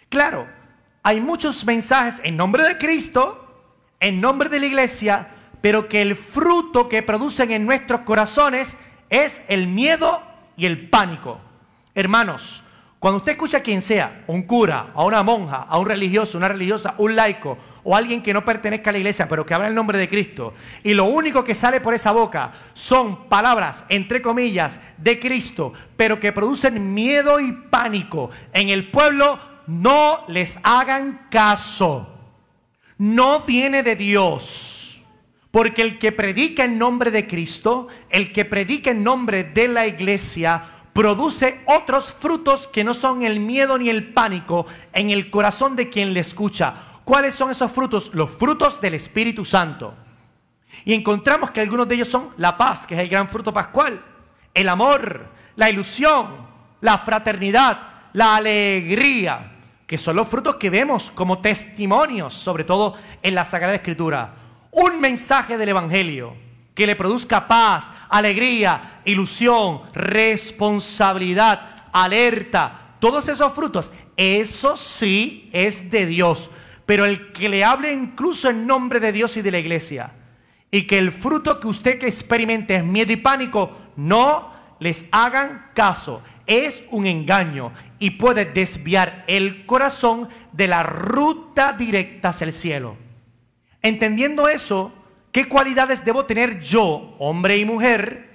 Claro, 0.09 0.49
hay 1.03 1.21
muchos 1.21 1.65
mensajes 1.67 2.21
en 2.25 2.37
nombre 2.37 2.65
de 2.65 2.79
Cristo, 2.79 3.75
en 4.01 4.21
nombre 4.21 4.49
de 4.49 4.61
la 4.61 4.67
iglesia, 4.67 5.29
pero 5.61 5.89
que 5.89 6.01
el 6.01 6.17
fruto 6.17 6.89
que 6.89 7.03
producen 7.03 7.51
en 7.51 7.67
nuestros 7.67 8.01
corazones 8.01 8.79
es 9.11 9.43
el 9.49 9.69
miedo 9.69 10.23
y 10.57 10.65
el 10.65 10.89
pánico. 10.89 11.41
Hermanos, 11.95 12.63
cuando 13.01 13.17
usted 13.17 13.33
escucha 13.33 13.57
a 13.57 13.63
quien 13.63 13.81
sea, 13.81 14.25
un 14.27 14.43
cura, 14.43 14.91
a 14.95 15.05
una 15.05 15.23
monja, 15.23 15.63
a 15.63 15.79
un 15.79 15.87
religioso, 15.87 16.37
una 16.37 16.49
religiosa, 16.49 16.95
un 16.99 17.17
laico, 17.17 17.57
o 17.83 17.97
alguien 17.97 18.23
que 18.23 18.35
no 18.35 18.45
pertenezca 18.45 18.91
a 18.91 18.93
la 18.93 18.99
iglesia, 18.99 19.27
pero 19.27 19.47
que 19.47 19.55
habla 19.55 19.69
el 19.69 19.75
nombre 19.75 19.97
de 19.97 20.07
Cristo, 20.07 20.53
y 20.85 20.93
lo 20.93 21.07
único 21.07 21.43
que 21.43 21.55
sale 21.55 21.81
por 21.81 21.95
esa 21.95 22.13
boca 22.13 22.53
son 22.75 23.27
palabras, 23.31 23.87
entre 23.89 24.21
comillas, 24.21 24.81
de 24.99 25.19
Cristo, 25.19 25.73
pero 25.97 26.21
que 26.21 26.33
producen 26.33 26.93
miedo 26.93 27.41
y 27.41 27.53
pánico 27.53 28.29
en 28.53 28.69
el 28.69 28.91
pueblo, 28.91 29.41
no 29.67 30.23
les 30.29 30.59
hagan 30.63 31.27
caso. 31.31 32.07
No 32.99 33.41
viene 33.41 33.83
de 33.83 33.97
Dios. 33.97 35.03
Porque 35.51 35.83
el 35.83 35.99
que 35.99 36.13
predica 36.13 36.65
en 36.65 36.79
nombre 36.79 37.11
de 37.11 37.27
Cristo, 37.27 37.89
el 38.11 38.33
que 38.33 38.45
predica 38.45 38.91
en 38.91 39.03
nombre 39.03 39.43
de 39.43 39.69
la 39.69 39.87
iglesia, 39.87 40.63
produce 41.01 41.63
otros 41.65 42.13
frutos 42.13 42.69
que 42.69 42.85
no 42.85 42.93
son 42.93 43.23
el 43.23 43.41
miedo 43.41 43.79
ni 43.79 43.89
el 43.89 44.13
pánico 44.13 44.67
en 44.93 45.09
el 45.09 45.31
corazón 45.31 45.75
de 45.75 45.89
quien 45.89 46.13
le 46.13 46.21
escucha. 46.21 46.75
¿Cuáles 47.05 47.35
son 47.35 47.51
esos 47.51 47.73
frutos? 47.73 48.11
Los 48.13 48.31
frutos 48.33 48.83
del 48.83 48.93
Espíritu 48.93 49.47
Santo. 49.47 49.95
Y 50.85 50.93
encontramos 50.93 51.53
que 51.53 51.63
algunos 51.63 51.89
de 51.89 51.95
ellos 51.95 52.09
son 52.09 52.35
la 52.37 52.59
paz, 52.59 52.87
que 52.87 52.93
es 52.97 53.01
el 53.01 53.09
gran 53.09 53.31
fruto 53.31 53.51
pascual, 53.51 53.99
el 54.53 54.69
amor, 54.69 55.27
la 55.57 55.71
ilusión, 55.71 56.47
la 56.83 56.99
fraternidad, 56.99 57.79
la 58.13 58.37
alegría, 58.37 59.53
que 59.87 59.97
son 59.97 60.17
los 60.17 60.29
frutos 60.29 60.57
que 60.57 60.69
vemos 60.69 61.11
como 61.13 61.39
testimonios, 61.39 62.35
sobre 62.35 62.65
todo 62.65 62.95
en 63.23 63.35
la 63.35 63.47
Sagrada 63.47 63.75
Escritura. 63.75 64.35
Un 64.73 65.01
mensaje 65.01 65.57
del 65.57 65.71
Evangelio 65.71 66.37
que 66.75 66.87
le 66.87 66.95
produzca 66.95 67.49
paz, 67.49 67.91
alegría, 68.11 69.01
ilusión, 69.05 69.83
responsabilidad, 69.95 71.89
alerta, 71.93 72.97
todos 72.99 73.29
esos 73.29 73.53
frutos, 73.55 73.91
eso 74.17 74.77
sí 74.77 75.49
es 75.53 75.91
de 75.91 76.07
Dios 76.07 76.51
pero 76.91 77.05
el 77.05 77.31
que 77.31 77.49
le 77.49 77.63
hable 77.63 77.93
incluso 77.93 78.51
en 78.51 78.67
nombre 78.67 78.99
de 78.99 79.13
Dios 79.13 79.37
y 79.37 79.43
de 79.43 79.53
la 79.53 79.61
iglesia, 79.61 80.11
y 80.73 80.89
que 80.89 80.99
el 80.99 81.13
fruto 81.13 81.61
que 81.61 81.69
usted 81.69 82.01
que 82.01 82.09
experimente 82.09 82.75
es 82.75 82.85
miedo 82.85 83.13
y 83.13 83.17
pánico, 83.17 83.71
no 83.95 84.53
les 84.81 85.07
hagan 85.13 85.67
caso. 85.73 86.21
Es 86.49 86.83
un 86.91 87.07
engaño 87.07 87.73
y 88.01 88.11
puede 88.11 88.45
desviar 88.45 89.23
el 89.29 89.67
corazón 89.67 90.29
de 90.51 90.67
la 90.67 90.83
ruta 90.83 91.75
directa 91.75 92.31
hacia 92.31 92.47
el 92.47 92.53
cielo. 92.53 92.97
Entendiendo 93.83 94.49
eso, 94.49 94.93
¿qué 95.33 95.49
cualidades 95.49 96.05
debo 96.05 96.25
tener 96.25 96.61
yo, 96.61 97.15
hombre 97.19 97.59
y 97.59 97.65
mujer, 97.65 98.31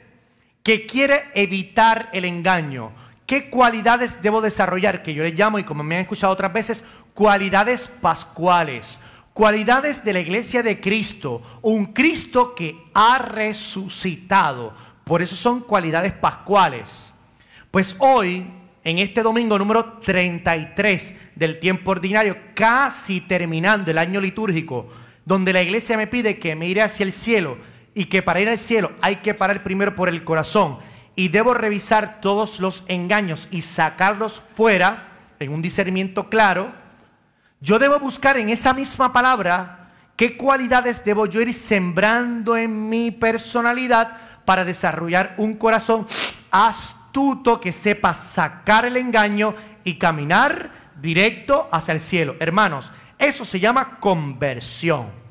que 0.63 0.85
quiere 0.85 1.25
evitar 1.33 2.09
el 2.13 2.25
engaño? 2.25 2.91
¿Qué 3.25 3.49
cualidades 3.49 4.21
debo 4.21 4.41
desarrollar? 4.41 5.01
Que 5.01 5.13
yo 5.13 5.23
le 5.23 5.31
llamo, 5.31 5.57
y 5.57 5.63
como 5.63 5.83
me 5.83 5.95
han 5.95 6.01
escuchado 6.01 6.33
otras 6.33 6.53
veces, 6.53 6.83
cualidades 7.13 7.87
pascuales, 7.87 8.99
cualidades 9.33 10.03
de 10.03 10.13
la 10.13 10.19
iglesia 10.19 10.61
de 10.61 10.79
Cristo, 10.79 11.41
un 11.61 11.87
Cristo 11.87 12.53
que 12.53 12.75
ha 12.93 13.17
resucitado. 13.17 14.73
Por 15.03 15.21
eso 15.21 15.35
son 15.35 15.61
cualidades 15.61 16.13
pascuales. 16.13 17.11
Pues 17.71 17.95
hoy, 17.99 18.45
en 18.83 18.99
este 18.99 19.23
domingo 19.23 19.57
número 19.57 19.99
33 19.99 21.13
del 21.35 21.59
tiempo 21.59 21.91
ordinario, 21.91 22.37
casi 22.53 23.21
terminando 23.21 23.89
el 23.89 23.97
año 23.97 24.21
litúrgico, 24.21 24.87
donde 25.25 25.53
la 25.53 25.61
iglesia 25.61 25.97
me 25.97 26.07
pide 26.07 26.39
que 26.39 26.55
me 26.55 26.67
iré 26.67 26.81
hacia 26.81 27.03
el 27.03 27.13
cielo 27.13 27.57
y 27.93 28.05
que 28.05 28.21
para 28.21 28.41
ir 28.41 28.49
al 28.49 28.59
cielo 28.59 28.91
hay 29.01 29.17
que 29.17 29.33
parar 29.33 29.63
primero 29.63 29.95
por 29.95 30.09
el 30.09 30.23
corazón 30.23 30.77
y 31.15 31.29
debo 31.29 31.53
revisar 31.53 32.21
todos 32.21 32.59
los 32.59 32.83
engaños 32.87 33.47
y 33.51 33.61
sacarlos 33.61 34.41
fuera 34.53 35.09
en 35.39 35.51
un 35.51 35.61
discernimiento 35.61 36.29
claro, 36.29 36.73
yo 37.61 37.79
debo 37.79 37.99
buscar 37.99 38.37
en 38.37 38.49
esa 38.49 38.73
misma 38.73 39.11
palabra 39.11 39.91
qué 40.15 40.37
cualidades 40.37 41.03
debo 41.03 41.25
yo 41.25 41.41
ir 41.41 41.53
sembrando 41.53 42.55
en 42.57 42.89
mi 42.89 43.11
personalidad 43.11 44.17
para 44.45 44.65
desarrollar 44.65 45.33
un 45.37 45.55
corazón 45.55 46.05
astuto 46.51 47.59
que 47.59 47.71
sepa 47.71 48.13
sacar 48.13 48.85
el 48.85 48.97
engaño 48.97 49.55
y 49.83 49.95
caminar 49.95 50.69
directo 51.01 51.67
hacia 51.71 51.93
el 51.93 52.01
cielo. 52.01 52.35
Hermanos, 52.39 52.91
eso 53.17 53.45
se 53.45 53.59
llama 53.59 53.99
conversión. 53.99 55.25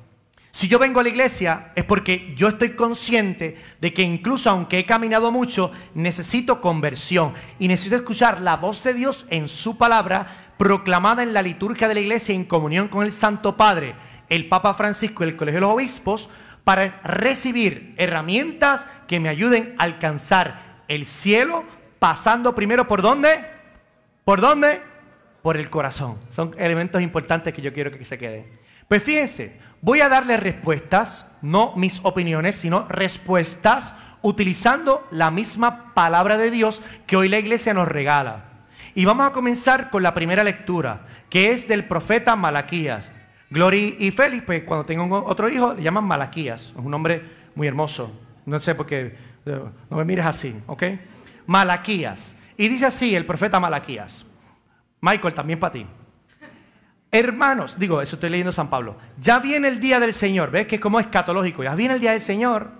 Si 0.51 0.69
yo 0.69 0.79
vengo 0.79 1.01
a 1.01 1.03
la 1.03 1.09
iglesia 1.09 1.73
es 1.75 1.83
porque 1.85 2.33
yo 2.37 2.47
estoy 2.47 2.77
consciente 2.77 3.57
de 3.81 3.93
que 3.93 4.03
incluso 4.03 4.51
aunque 4.51 4.79
he 4.79 4.87
caminado 4.87 5.33
mucho, 5.33 5.73
necesito 5.95 6.61
conversión 6.61 7.35
y 7.59 7.67
necesito 7.67 7.97
escuchar 7.97 8.41
la 8.41 8.57
voz 8.57 8.85
de 8.85 8.95
Dios 8.95 9.27
en 9.31 9.49
su 9.49 9.77
palabra 9.77 10.53
proclamada 10.57 11.25
en 11.25 11.33
la 11.33 11.43
liturgia 11.43 11.89
de 11.89 11.95
la 11.95 12.01
iglesia 12.01 12.37
en 12.37 12.45
comunión 12.45 12.87
con 12.87 13.05
el 13.05 13.13
Santo 13.13 13.57
Padre, 13.57 13.97
el 14.29 14.49
Papa 14.49 14.75
Francisco 14.75 15.25
y 15.25 15.29
el 15.29 15.37
Colegio 15.37 15.57
de 15.57 15.67
los 15.67 15.73
Obispos 15.73 16.29
para 16.63 17.01
recibir 17.03 17.93
herramientas 17.99 18.87
que 19.09 19.19
me 19.19 19.29
ayuden 19.29 19.75
a 19.79 19.83
alcanzar 19.83 20.83
el 20.87 21.07
cielo 21.07 21.65
pasando 21.99 22.55
primero 22.55 22.87
por 22.87 23.03
dónde? 23.03 23.45
¿Por 24.25 24.41
dónde? 24.41 24.94
Por 25.45 25.57
el 25.57 25.71
corazón. 25.71 26.19
Son 26.29 26.57
elementos 26.59 27.01
importantes 27.01 27.55
que 27.55 27.63
yo 27.63 27.73
quiero 27.73 27.97
que 27.97 28.05
se 28.05 28.19
queden. 28.19 28.47
Pues 28.89 29.01
fíjense, 29.01 29.61
Voy 29.85 30.01
a 30.01 30.09
darle 30.09 30.39
respuestas, 30.39 31.27
no 31.43 31.75
mis 31.77 32.01
opiniones, 32.05 32.55
sino 32.55 32.89
respuestas 32.89 33.95
utilizando 34.23 35.07
la 35.11 35.31
misma 35.31 35.93
palabra 35.93 36.39
de 36.39 36.51
Dios 36.51 36.81
que 37.07 37.19
hoy 37.19 37.29
la 37.29 37.39
iglesia 37.39 37.75
nos 37.75 37.87
regala. 37.87 38.45
Y 38.95 39.05
vamos 39.05 39.27
a 39.27 39.33
comenzar 39.33 39.91
con 39.91 40.03
la 40.03 40.15
primera 40.15 40.43
lectura, 40.43 41.03
que 41.29 41.53
es 41.53 41.69
del 41.69 41.85
profeta 41.85 42.35
Malaquías. 42.35 43.13
Glory 43.51 43.97
y 43.99 44.11
Felipe, 44.11 44.65
cuando 44.65 44.87
tengo 44.87 45.23
otro 45.27 45.51
hijo, 45.51 45.75
le 45.75 45.83
llaman 45.83 46.05
Malaquías. 46.05 46.71
Es 46.71 46.77
un 46.77 46.91
nombre 46.91 47.23
muy 47.55 47.67
hermoso. 47.67 48.11
No 48.47 48.59
sé 48.61 48.75
por 48.75 48.87
qué, 48.87 49.15
eh, 49.45 49.61
no 49.91 49.97
me 49.99 50.05
mires 50.07 50.25
así, 50.25 50.57
¿ok? 50.67 50.83
Malaquías. 51.45 52.35
Y 52.57 52.69
dice 52.69 52.87
así 52.87 53.15
el 53.15 53.27
profeta 53.27 53.61
Malaquías. 53.61 54.25
Michael, 55.05 55.35
también 55.35 55.61
para 55.61 55.73
ti. 55.73 55.87
Hermanos, 57.11 57.77
digo, 57.79 58.01
eso 58.01 58.17
estoy 58.17 58.31
leyendo 58.31 58.51
San 58.51 58.71
Pablo. 58.71 58.97
Ya 59.19 59.39
viene 59.39 59.69
el 59.69 59.79
día 59.79 60.01
del 60.01 60.15
Señor, 60.15 60.51
¿ves 60.51 60.67
que 60.67 60.77
es 60.77 60.81
como 60.81 60.99
escatológico? 60.99 61.63
Ya 61.63 61.75
viene 61.75 61.95
el 61.95 62.01
día 62.01 62.13
del 62.13 62.21
Señor. 62.21 62.71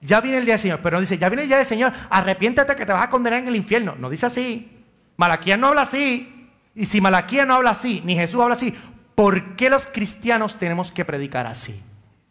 Ya 0.00 0.20
viene 0.20 0.38
el 0.38 0.44
día 0.44 0.54
del 0.54 0.60
Señor, 0.60 0.80
pero 0.82 0.96
no 0.96 1.00
dice, 1.00 1.18
ya 1.18 1.28
viene 1.28 1.42
el 1.42 1.48
día 1.48 1.58
del 1.58 1.66
Señor, 1.66 1.92
arrepiéntate 2.10 2.74
que 2.74 2.84
te 2.84 2.92
vas 2.92 3.04
a 3.04 3.10
condenar 3.10 3.40
en 3.40 3.48
el 3.48 3.56
infierno. 3.56 3.94
No 3.98 4.10
dice 4.10 4.26
así. 4.26 4.82
Malaquías 5.16 5.58
no 5.58 5.68
habla 5.68 5.82
así. 5.82 6.50
Y 6.74 6.86
si 6.86 7.00
Malaquías 7.00 7.46
no 7.46 7.54
habla 7.54 7.70
así, 7.70 8.02
ni 8.04 8.16
Jesús 8.16 8.40
habla 8.40 8.54
así, 8.54 8.74
¿por 9.14 9.56
qué 9.56 9.70
los 9.70 9.86
cristianos 9.86 10.58
tenemos 10.58 10.90
que 10.90 11.04
predicar 11.04 11.46
así? 11.46 11.80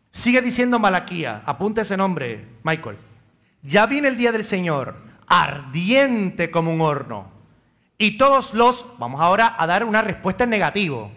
Sigue 0.09 0.41
diciendo 0.41 0.79
Malaquía, 0.79 1.43
apunta 1.45 1.81
ese 1.81 1.95
nombre, 1.95 2.45
Michael. 2.63 2.97
Ya 3.61 3.85
viene 3.85 4.09
el 4.09 4.17
día 4.17 4.31
del 4.31 4.43
Señor, 4.43 4.97
ardiente 5.27 6.51
como 6.51 6.71
un 6.71 6.81
horno. 6.81 7.32
Y 7.97 8.17
todos 8.17 8.53
los, 8.53 8.85
vamos 8.97 9.21
ahora 9.21 9.55
a 9.57 9.67
dar 9.67 9.83
una 9.83 10.01
respuesta 10.01 10.43
en 10.43 10.49
negativo. 10.49 11.11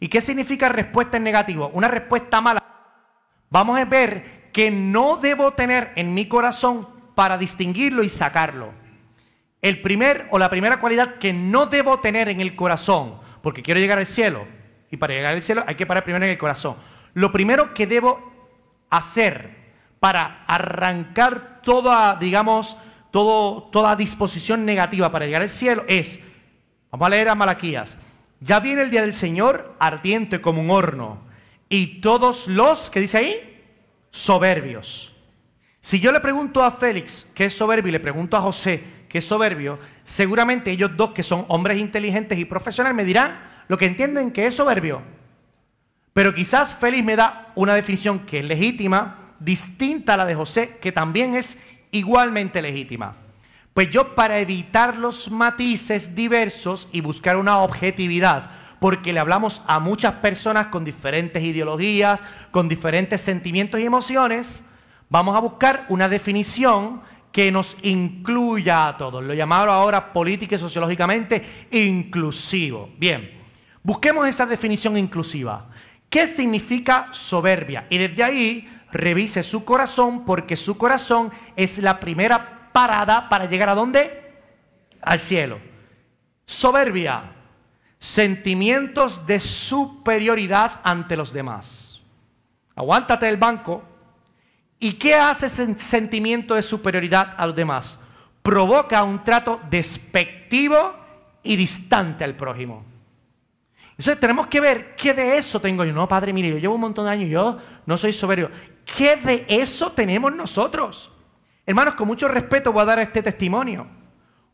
¿Y 0.00 0.08
qué 0.08 0.20
significa 0.20 0.68
respuesta 0.68 1.16
en 1.16 1.24
negativo? 1.24 1.70
Una 1.72 1.88
respuesta 1.88 2.40
mala. 2.40 2.62
Vamos 3.50 3.78
a 3.78 3.84
ver 3.84 4.50
que 4.52 4.70
no 4.70 5.16
debo 5.16 5.52
tener 5.52 5.92
en 5.96 6.14
mi 6.14 6.26
corazón 6.26 6.88
para 7.14 7.38
distinguirlo 7.38 8.02
y 8.02 8.08
sacarlo. 8.08 8.72
El 9.60 9.82
primer 9.82 10.28
o 10.30 10.38
la 10.38 10.50
primera 10.50 10.78
cualidad 10.78 11.16
que 11.16 11.32
no 11.32 11.66
debo 11.66 11.98
tener 11.98 12.28
en 12.28 12.40
el 12.40 12.54
corazón, 12.54 13.18
porque 13.42 13.62
quiero 13.62 13.80
llegar 13.80 13.98
al 13.98 14.06
cielo, 14.06 14.46
y 14.90 14.96
para 14.96 15.14
llegar 15.14 15.34
al 15.34 15.42
cielo 15.42 15.64
hay 15.66 15.74
que 15.74 15.86
parar 15.86 16.04
primero 16.04 16.24
en 16.24 16.30
el 16.30 16.38
corazón. 16.38 16.76
Lo 17.14 17.32
primero 17.32 17.74
que 17.74 17.86
debo 17.86 18.32
hacer 18.90 19.56
para 19.98 20.44
arrancar 20.46 21.60
toda, 21.62 22.14
digamos, 22.14 22.76
toda 23.10 23.96
disposición 23.96 24.64
negativa 24.64 25.10
para 25.10 25.26
llegar 25.26 25.42
al 25.42 25.48
cielo 25.48 25.84
es, 25.88 26.20
vamos 26.90 27.06
a 27.06 27.10
leer 27.10 27.28
a 27.28 27.34
Malaquías, 27.34 27.96
ya 28.40 28.60
viene 28.60 28.82
el 28.82 28.90
día 28.90 29.02
del 29.02 29.14
Señor 29.14 29.74
ardiente 29.78 30.40
como 30.40 30.60
un 30.60 30.70
horno, 30.70 31.20
y 31.68 32.00
todos 32.00 32.48
los, 32.48 32.90
¿qué 32.90 33.00
dice 33.00 33.18
ahí? 33.18 33.62
Soberbios. 34.10 35.12
Si 35.80 36.00
yo 36.00 36.12
le 36.12 36.20
pregunto 36.20 36.62
a 36.62 36.70
Félix 36.72 37.26
qué 37.34 37.46
es 37.46 37.56
soberbio 37.56 37.88
y 37.88 37.92
le 37.92 38.00
pregunto 38.00 38.36
a 38.36 38.40
José 38.40 38.82
qué 39.08 39.18
es 39.18 39.24
soberbio, 39.24 39.78
seguramente 40.04 40.70
ellos 40.70 40.90
dos 40.96 41.10
que 41.10 41.22
son 41.22 41.44
hombres 41.48 41.78
inteligentes 41.78 42.38
y 42.38 42.44
profesionales 42.44 42.96
me 42.96 43.04
dirán 43.04 43.40
lo 43.68 43.76
que 43.76 43.86
entienden 43.86 44.32
que 44.32 44.46
es 44.46 44.54
soberbio. 44.54 45.02
Pero 46.12 46.34
quizás 46.34 46.74
Félix 46.74 47.04
me 47.04 47.16
da 47.16 47.52
una 47.54 47.74
definición 47.74 48.20
que 48.20 48.40
es 48.40 48.44
legítima, 48.44 49.34
distinta 49.38 50.14
a 50.14 50.16
la 50.16 50.26
de 50.26 50.34
José, 50.34 50.78
que 50.80 50.90
también 50.90 51.36
es 51.36 51.58
igualmente 51.90 52.62
legítima. 52.62 53.14
Pues 53.74 53.90
yo 53.90 54.14
para 54.14 54.40
evitar 54.40 54.96
los 54.96 55.30
matices 55.30 56.14
diversos 56.14 56.88
y 56.90 57.00
buscar 57.00 57.36
una 57.36 57.58
objetividad, 57.58 58.50
porque 58.80 59.12
le 59.12 59.20
hablamos 59.20 59.62
a 59.66 59.78
muchas 59.80 60.14
personas 60.14 60.66
con 60.66 60.84
diferentes 60.84 61.42
ideologías, 61.42 62.22
con 62.50 62.68
diferentes 62.68 63.20
sentimientos 63.20 63.80
y 63.80 63.84
emociones, 63.84 64.64
vamos 65.08 65.36
a 65.36 65.40
buscar 65.40 65.86
una 65.88 66.08
definición 66.08 67.02
que 67.32 67.52
nos 67.52 67.76
incluya 67.82 68.88
a 68.88 68.96
todos. 68.96 69.22
Lo 69.22 69.34
llamado 69.34 69.70
ahora 69.70 70.12
política 70.12 70.56
y 70.56 70.58
sociológicamente 70.58 71.66
inclusivo. 71.70 72.90
Bien, 72.98 73.30
busquemos 73.82 74.26
esa 74.26 74.46
definición 74.46 74.96
inclusiva. 74.96 75.68
¿Qué 76.10 76.26
significa 76.26 77.08
soberbia? 77.12 77.86
Y 77.90 77.98
desde 77.98 78.24
ahí 78.24 78.77
revise 78.92 79.42
su 79.42 79.64
corazón 79.64 80.24
porque 80.24 80.56
su 80.56 80.78
corazón 80.78 81.30
es 81.56 81.78
la 81.78 82.00
primera 82.00 82.70
parada 82.72 83.28
para 83.28 83.46
llegar 83.46 83.68
a 83.68 83.74
dónde? 83.74 84.32
Al 85.00 85.20
cielo. 85.20 85.58
Soberbia, 86.44 87.32
sentimientos 87.98 89.26
de 89.26 89.40
superioridad 89.40 90.80
ante 90.82 91.16
los 91.16 91.32
demás. 91.32 92.00
Aguántate 92.74 93.26
del 93.26 93.36
banco. 93.36 93.82
¿Y 94.78 94.92
qué 94.92 95.14
hace 95.14 95.46
ese 95.46 95.78
sentimiento 95.78 96.54
de 96.54 96.62
superioridad 96.62 97.34
a 97.36 97.46
los 97.46 97.56
demás? 97.56 97.98
Provoca 98.42 99.02
un 99.02 99.24
trato 99.24 99.60
despectivo 99.68 100.94
y 101.42 101.56
distante 101.56 102.24
al 102.24 102.36
prójimo. 102.36 102.84
Entonces 103.90 104.20
tenemos 104.20 104.46
que 104.46 104.60
ver 104.60 104.94
qué 104.94 105.12
de 105.12 105.36
eso 105.36 105.60
tengo 105.60 105.84
yo. 105.84 105.92
No, 105.92 106.06
padre, 106.06 106.32
mire, 106.32 106.50
yo 106.50 106.58
llevo 106.58 106.76
un 106.76 106.82
montón 106.82 107.06
de 107.06 107.10
años 107.10 107.28
yo 107.28 107.58
no 107.84 107.98
soy 107.98 108.12
soberbio. 108.12 108.48
¿Qué 108.96 109.16
de 109.16 109.46
eso 109.48 109.92
tenemos 109.92 110.34
nosotros? 110.34 111.10
Hermanos, 111.66 111.94
con 111.94 112.06
mucho 112.06 112.28
respeto 112.28 112.72
voy 112.72 112.82
a 112.82 112.86
dar 112.86 112.98
este 113.00 113.22
testimonio. 113.22 113.86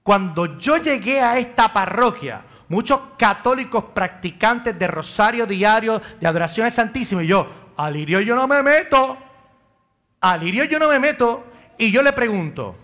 Cuando 0.02 0.58
yo 0.58 0.76
llegué 0.76 1.20
a 1.20 1.38
esta 1.38 1.72
parroquia, 1.72 2.42
muchos 2.68 3.00
católicos 3.16 3.84
practicantes 3.94 4.78
de 4.78 4.86
rosario 4.86 5.46
diario, 5.46 6.02
de 6.20 6.26
adoración 6.26 6.66
al 6.66 6.72
Santísimo, 6.72 7.20
y 7.22 7.28
yo, 7.28 7.46
a 7.76 7.90
lirio 7.90 8.20
yo 8.20 8.34
no 8.34 8.46
me 8.48 8.62
meto, 8.62 9.16
a 10.20 10.36
lirio 10.36 10.64
yo 10.64 10.78
no 10.78 10.88
me 10.88 10.98
meto, 10.98 11.44
y 11.78 11.90
yo 11.90 12.02
le 12.02 12.12
pregunto, 12.12 12.76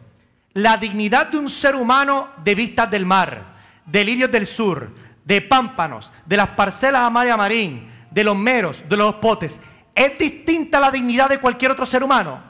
la 0.55 0.77
dignidad 0.77 1.27
de 1.27 1.39
un 1.39 1.49
ser 1.49 1.75
humano 1.75 2.31
de 2.43 2.55
vistas 2.55 2.91
del 2.91 3.05
mar, 3.05 3.57
de 3.85 4.05
lirios 4.05 4.31
del 4.31 4.47
sur, 4.47 4.91
de 5.25 5.43
pámpanos, 5.43 6.13
de 6.25 6.37
las 6.37 6.49
parcelas 6.51 7.03
Amalia 7.03 7.37
Marín, 7.37 7.91
de 8.11 8.25
los 8.25 8.37
meros, 8.37 8.85
de 8.89 8.97
los 8.97 9.17
potes, 9.17 9.61
es 9.94 10.18
distinta 10.18 10.81
la 10.81 10.90
dignidad 10.90 11.29
de 11.29 11.38
cualquier 11.38 11.72
otro 11.72 11.87
ser 11.87 12.03
humano. 12.03 12.42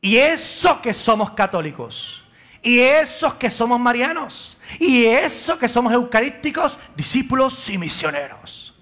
Y 0.00 0.16
eso 0.16 0.80
que 0.80 0.94
somos 0.94 1.32
católicos, 1.32 2.24
y 2.62 2.78
eso 2.78 3.38
que 3.38 3.50
somos 3.50 3.80
marianos, 3.80 4.58
y 4.78 5.04
eso 5.04 5.58
que 5.58 5.68
somos 5.68 5.92
eucarísticos, 5.92 6.78
discípulos 6.96 7.68
y 7.70 7.78
misioneros. 7.78 8.74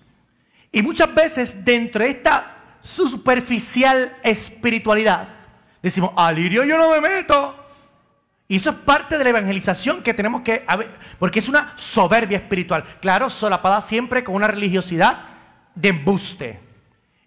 Y 0.72 0.82
muchas 0.82 1.14
veces 1.14 1.64
dentro 1.64 2.02
de 2.02 2.10
esta 2.10 2.56
superficial 2.80 4.16
espiritualidad, 4.22 5.28
decimos, 5.82 6.12
alirio 6.16 6.64
yo 6.64 6.76
no 6.76 6.90
me 6.90 7.00
meto. 7.00 7.60
Y 8.46 8.56
eso 8.56 8.70
es 8.70 8.76
parte 8.76 9.16
de 9.16 9.24
la 9.24 9.30
evangelización 9.30 10.02
que 10.02 10.12
tenemos 10.12 10.42
que, 10.42 10.66
porque 11.18 11.38
es 11.38 11.48
una 11.48 11.72
soberbia 11.76 12.38
espiritual. 12.38 12.84
Claro, 13.00 13.30
solapada 13.30 13.80
siempre 13.80 14.22
con 14.22 14.34
una 14.34 14.48
religiosidad 14.48 15.24
de 15.74 15.88
embuste. 15.88 16.60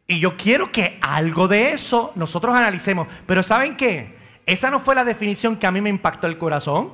Y 0.07 0.19
yo 0.19 0.37
quiero 0.37 0.71
que 0.71 0.97
algo 1.01 1.47
de 1.49 1.71
eso 1.71 2.13
nosotros 2.15 2.55
analicemos. 2.55 3.07
Pero 3.25 3.43
¿saben 3.43 3.75
qué? 3.75 4.15
Esa 4.45 4.71
no 4.71 4.79
fue 4.79 4.95
la 4.95 5.03
definición 5.03 5.57
que 5.57 5.67
a 5.67 5.71
mí 5.71 5.81
me 5.81 5.89
impactó 5.89 6.27
el 6.27 6.37
corazón. 6.37 6.93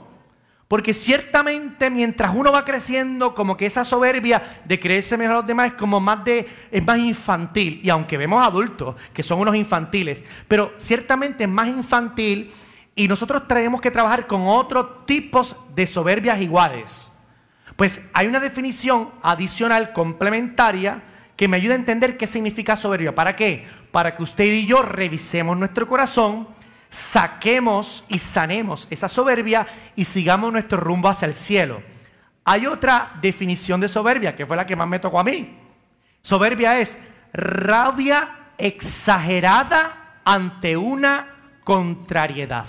Porque 0.68 0.96
ciertamente 0.96 1.92
mientras 1.92 2.34
uno 2.34 2.52
va 2.52 2.66
creciendo, 2.66 3.36
como 3.36 3.56
que 3.56 3.68
esa 3.68 3.86
soberbia 3.86 4.62
de 4.66 4.80
creerse 4.80 5.18
mejor 5.18 5.36
a 5.36 5.40
los 5.40 5.48
demás 5.48 5.68
es 5.68 5.74
como 5.74 6.00
más 6.00 6.26
de, 6.26 6.48
es 6.72 6.84
más 6.84 6.98
infantil. 6.98 7.80
Y 7.84 7.90
aunque 7.92 8.18
vemos 8.18 8.44
adultos 8.44 8.96
que 9.14 9.22
son 9.22 9.40
unos 9.40 9.56
infantiles, 9.56 10.26
pero 10.48 10.74
ciertamente 10.78 11.44
es 11.44 11.50
más 11.50 11.68
infantil 11.68 12.52
y 12.96 13.08
nosotros 13.08 13.48
tenemos 13.48 13.82
que 13.82 13.92
trabajar 13.92 14.26
con 14.26 14.48
otros 14.48 15.06
tipos 15.06 15.56
de 15.76 15.86
soberbias 15.86 16.42
iguales. 16.42 17.12
Pues 17.76 18.02
hay 18.14 18.26
una 18.26 18.40
definición 18.40 19.12
adicional 19.22 19.94
complementaria 19.94 21.04
que 21.36 21.48
me 21.48 21.58
ayuda 21.58 21.74
a 21.74 21.78
entender 21.78 22.18
qué 22.18 22.28
significa 22.28 22.76
soberbia. 22.76 23.16
¿Para 23.16 23.36
qué? 23.36 23.66
Para 23.92 24.16
que 24.16 24.24
usted 24.24 24.46
y 24.46 24.66
yo 24.66 24.82
revisemos 24.82 25.58
nuestro 25.58 25.88
corazón, 25.88 26.48
saquemos 26.90 28.04
y 28.08 28.20
sanemos 28.20 28.88
esa 28.92 29.10
soberbia 29.10 29.66
y 29.96 30.06
sigamos 30.06 30.52
nuestro 30.52 30.80
rumbo 30.80 31.10
hacia 31.10 31.28
el 31.28 31.34
cielo. 31.34 31.82
Hay 32.46 32.68
otra 32.68 33.14
definición 33.22 33.80
de 33.80 33.88
soberbia, 33.88 34.36
que 34.36 34.46
fue 34.46 34.58
la 34.58 34.66
que 34.66 34.76
más 34.76 34.88
me 34.88 35.00
tocó 35.00 35.20
a 35.20 35.24
mí. 35.24 35.58
Soberbia 36.22 36.80
es 36.80 36.98
rabia 37.34 38.52
exagerada 38.58 40.20
ante 40.24 40.78
una 40.78 41.36
contrariedad. 41.64 42.68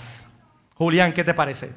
Julián, 0.75 1.13
¿qué 1.13 1.23
te 1.23 1.33
parece? 1.33 1.71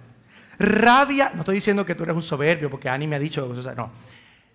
Rabia, 0.59 1.31
no 1.35 1.41
estoy 1.41 1.57
diciendo 1.57 1.85
que 1.85 1.95
tú 1.95 2.03
eres 2.03 2.17
un 2.17 2.23
soberbio, 2.23 2.71
porque 2.71 2.89
Ani 2.89 3.07
me 3.07 3.17
ha 3.17 3.21
dicho, 3.21 3.47
no. 3.77 3.91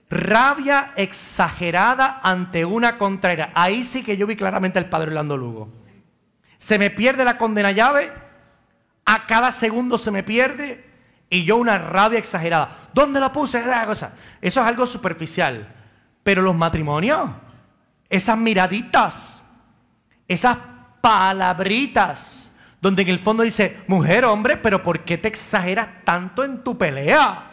Rabia 0.09 0.93
exagerada 0.95 2.19
ante 2.21 2.65
una 2.65 2.97
contrariedad. 2.97 3.51
Ahí 3.55 3.83
sí 3.83 4.03
que 4.03 4.17
yo 4.17 4.27
vi 4.27 4.35
claramente 4.35 4.79
al 4.79 4.89
padre 4.89 5.07
Orlando 5.07 5.37
Lugo. 5.37 5.69
Se 6.57 6.77
me 6.77 6.89
pierde 6.89 7.25
la 7.25 7.37
condena 7.37 7.71
llave, 7.71 8.11
a 9.05 9.25
cada 9.25 9.51
segundo 9.51 9.97
se 9.97 10.11
me 10.11 10.23
pierde, 10.23 10.89
y 11.29 11.43
yo 11.43 11.57
una 11.57 11.77
rabia 11.77 12.19
exagerada. 12.19 12.89
¿Dónde 12.93 13.19
la 13.19 13.31
puse? 13.31 13.59
Eso 13.59 14.11
es 14.41 14.57
algo 14.57 14.85
superficial. 14.85 15.67
Pero 16.23 16.41
los 16.41 16.55
matrimonios, 16.55 17.31
esas 18.07 18.37
miraditas, 18.37 19.41
esas 20.27 20.57
palabritas, 21.01 22.49
donde 22.79 23.01
en 23.01 23.09
el 23.09 23.19
fondo 23.19 23.43
dice, 23.43 23.81
mujer, 23.87 24.25
hombre, 24.25 24.57
pero 24.57 24.83
¿por 24.83 24.99
qué 24.99 25.17
te 25.17 25.27
exageras 25.27 25.87
tanto 26.05 26.43
en 26.43 26.63
tu 26.63 26.77
pelea? 26.77 27.52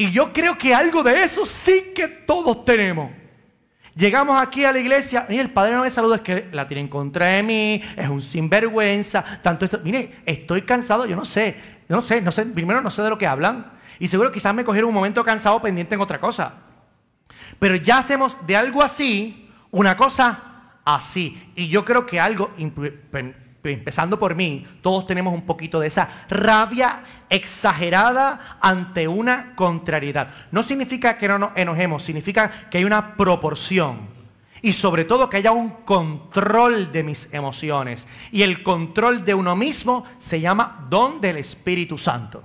Y 0.00 0.12
yo 0.12 0.32
creo 0.32 0.56
que 0.56 0.74
algo 0.74 1.02
de 1.02 1.24
eso 1.24 1.44
sí 1.44 1.92
que 1.94 2.08
todos 2.08 2.64
tenemos. 2.64 3.10
Llegamos 3.94 4.40
aquí 4.40 4.64
a 4.64 4.72
la 4.72 4.78
iglesia, 4.78 5.26
mire, 5.28 5.42
el 5.42 5.50
padre 5.50 5.74
no 5.74 5.82
me 5.82 5.90
saluda, 5.90 6.16
es 6.16 6.22
que 6.22 6.48
la 6.52 6.66
tiene 6.66 6.80
en 6.80 6.88
contra 6.88 7.26
de 7.26 7.42
mí, 7.42 7.82
es 7.98 8.08
un 8.08 8.22
sinvergüenza, 8.22 9.22
tanto 9.42 9.66
esto. 9.66 9.78
Mire, 9.84 10.22
estoy 10.24 10.62
cansado, 10.62 11.04
yo 11.04 11.14
no 11.14 11.26
sé, 11.26 11.54
no 11.86 12.00
sé, 12.00 12.22
no 12.22 12.32
sé, 12.32 12.46
primero 12.46 12.80
no 12.80 12.90
sé 12.90 13.02
de 13.02 13.10
lo 13.10 13.18
que 13.18 13.26
hablan, 13.26 13.72
y 13.98 14.08
seguro 14.08 14.32
quizás 14.32 14.54
me 14.54 14.64
cogieron 14.64 14.88
un 14.88 14.94
momento 14.94 15.22
cansado 15.22 15.60
pendiente 15.60 15.96
en 15.96 16.00
otra 16.00 16.18
cosa. 16.18 16.54
Pero 17.58 17.76
ya 17.76 17.98
hacemos 17.98 18.38
de 18.46 18.56
algo 18.56 18.82
así 18.82 19.50
una 19.70 19.98
cosa 19.98 20.72
así. 20.82 21.52
Y 21.54 21.68
yo 21.68 21.84
creo 21.84 22.06
que 22.06 22.18
algo, 22.18 22.54
empezando 23.64 24.18
por 24.18 24.34
mí, 24.34 24.66
todos 24.82 25.06
tenemos 25.06 25.34
un 25.34 25.42
poquito 25.42 25.80
de 25.80 25.88
esa 25.88 26.08
rabia 26.28 27.02
exagerada 27.28 28.58
ante 28.60 29.06
una 29.06 29.54
contrariedad. 29.54 30.28
No 30.50 30.62
significa 30.62 31.18
que 31.18 31.28
no 31.28 31.38
nos 31.38 31.50
enojemos, 31.56 32.02
significa 32.02 32.68
que 32.70 32.78
hay 32.78 32.84
una 32.84 33.16
proporción. 33.16 34.20
Y 34.62 34.72
sobre 34.74 35.04
todo 35.04 35.30
que 35.30 35.38
haya 35.38 35.52
un 35.52 35.70
control 35.84 36.92
de 36.92 37.02
mis 37.02 37.32
emociones. 37.32 38.06
Y 38.30 38.42
el 38.42 38.62
control 38.62 39.24
de 39.24 39.34
uno 39.34 39.56
mismo 39.56 40.04
se 40.18 40.40
llama 40.40 40.86
don 40.90 41.20
del 41.20 41.38
Espíritu 41.38 41.96
Santo. 41.96 42.42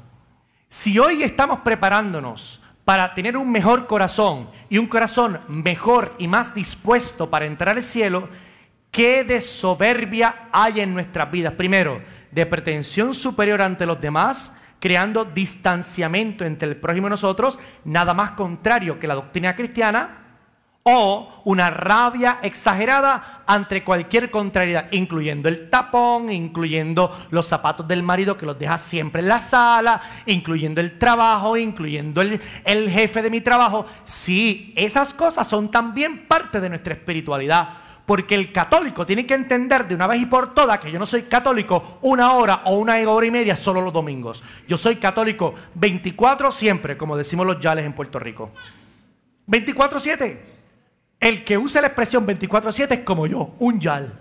Si 0.70 0.98
hoy 0.98 1.24
estamos 1.24 1.60
preparándonos 1.60 2.62
para 2.86 3.14
tener 3.16 3.36
un 3.36 3.52
mejor 3.52 3.88
corazón 3.88 4.50
y 4.70 4.78
un 4.78 4.88
corazón 4.88 5.40
mejor 5.48 6.14
y 6.20 6.28
más 6.28 6.54
dispuesto 6.54 7.30
para 7.30 7.46
entrar 7.46 7.76
al 7.76 7.84
cielo, 7.84 8.30
¿qué 8.96 9.26
de 9.26 9.42
soberbia 9.42 10.48
hay 10.54 10.80
en 10.80 10.94
nuestras 10.94 11.30
vidas? 11.30 11.52
Primero, 11.52 12.02
de 12.32 12.46
pretensión 12.46 13.14
superior 13.14 13.62
ante 13.62 13.86
los 13.86 14.00
demás, 14.00 14.54
creando 14.80 15.26
distanciamiento 15.26 16.46
entre 16.46 16.70
el 16.70 16.78
prójimo 16.78 17.08
y 17.08 17.10
nosotros, 17.10 17.60
nada 17.84 18.14
más 18.14 18.32
contrario 18.32 18.98
que 18.98 19.08
la 19.08 19.16
doctrina 19.16 19.54
cristiana, 19.54 20.22
o 20.84 21.42
una 21.44 21.72
rabia 21.72 22.40
exagerada 22.42 23.44
ante 23.46 23.84
cualquier 23.84 24.32
contrariedad, 24.32 24.88
incluyendo 24.92 25.50
el 25.50 25.70
tapón, 25.70 26.32
incluyendo 26.32 27.28
los 27.32 27.48
zapatos 27.48 27.86
del 27.86 28.02
marido 28.02 28.38
que 28.38 28.46
los 28.46 28.58
deja 28.58 28.78
siempre 28.78 29.22
en 29.22 29.28
la 29.28 29.42
sala, 29.42 30.02
incluyendo 30.26 30.80
el 30.80 30.98
trabajo, 30.98 31.58
incluyendo 31.58 32.22
el, 32.22 32.40
el 32.64 32.90
jefe 32.90 33.22
de 33.22 33.30
mi 33.30 33.42
trabajo. 33.42 33.88
Sí, 34.06 34.74
esas 34.78 35.14
cosas 35.14 35.46
son 35.50 35.70
también 35.70 36.28
parte 36.28 36.62
de 36.62 36.70
nuestra 36.70 36.94
espiritualidad. 36.94 37.85
Porque 38.06 38.36
el 38.36 38.52
católico 38.52 39.06
tiene 39.06 39.26
que 39.26 39.34
entender 39.34 39.88
de 39.88 39.96
una 39.96 40.08
vez 40.08 40.22
y 40.22 40.26
por 40.28 40.54
todas 40.54 40.80
que 40.80 40.92
yo 40.92 41.00
no 41.00 41.06
soy 41.06 41.24
católico 41.24 41.98
una 42.02 42.34
hora 42.34 42.62
o 42.66 42.78
una 42.78 42.96
hora 43.10 43.26
y 43.26 43.32
media 43.32 43.56
solo 43.56 43.82
los 43.82 43.92
domingos. 43.92 44.44
Yo 44.68 44.78
soy 44.78 44.98
católico 44.98 45.56
24 45.74 46.52
siempre, 46.52 46.98
como 46.98 47.18
decimos 47.18 47.48
los 47.48 47.60
yales 47.60 47.86
en 47.86 47.94
Puerto 47.94 48.20
Rico. 48.20 48.52
24-7. 49.48 50.38
El 51.20 51.44
que 51.44 51.58
usa 51.58 51.82
la 51.82 51.88
expresión 51.88 52.26
24-7 52.28 52.92
es 52.92 53.00
como 53.00 53.26
yo, 53.26 53.56
un 53.60 53.80
yal. 53.80 54.20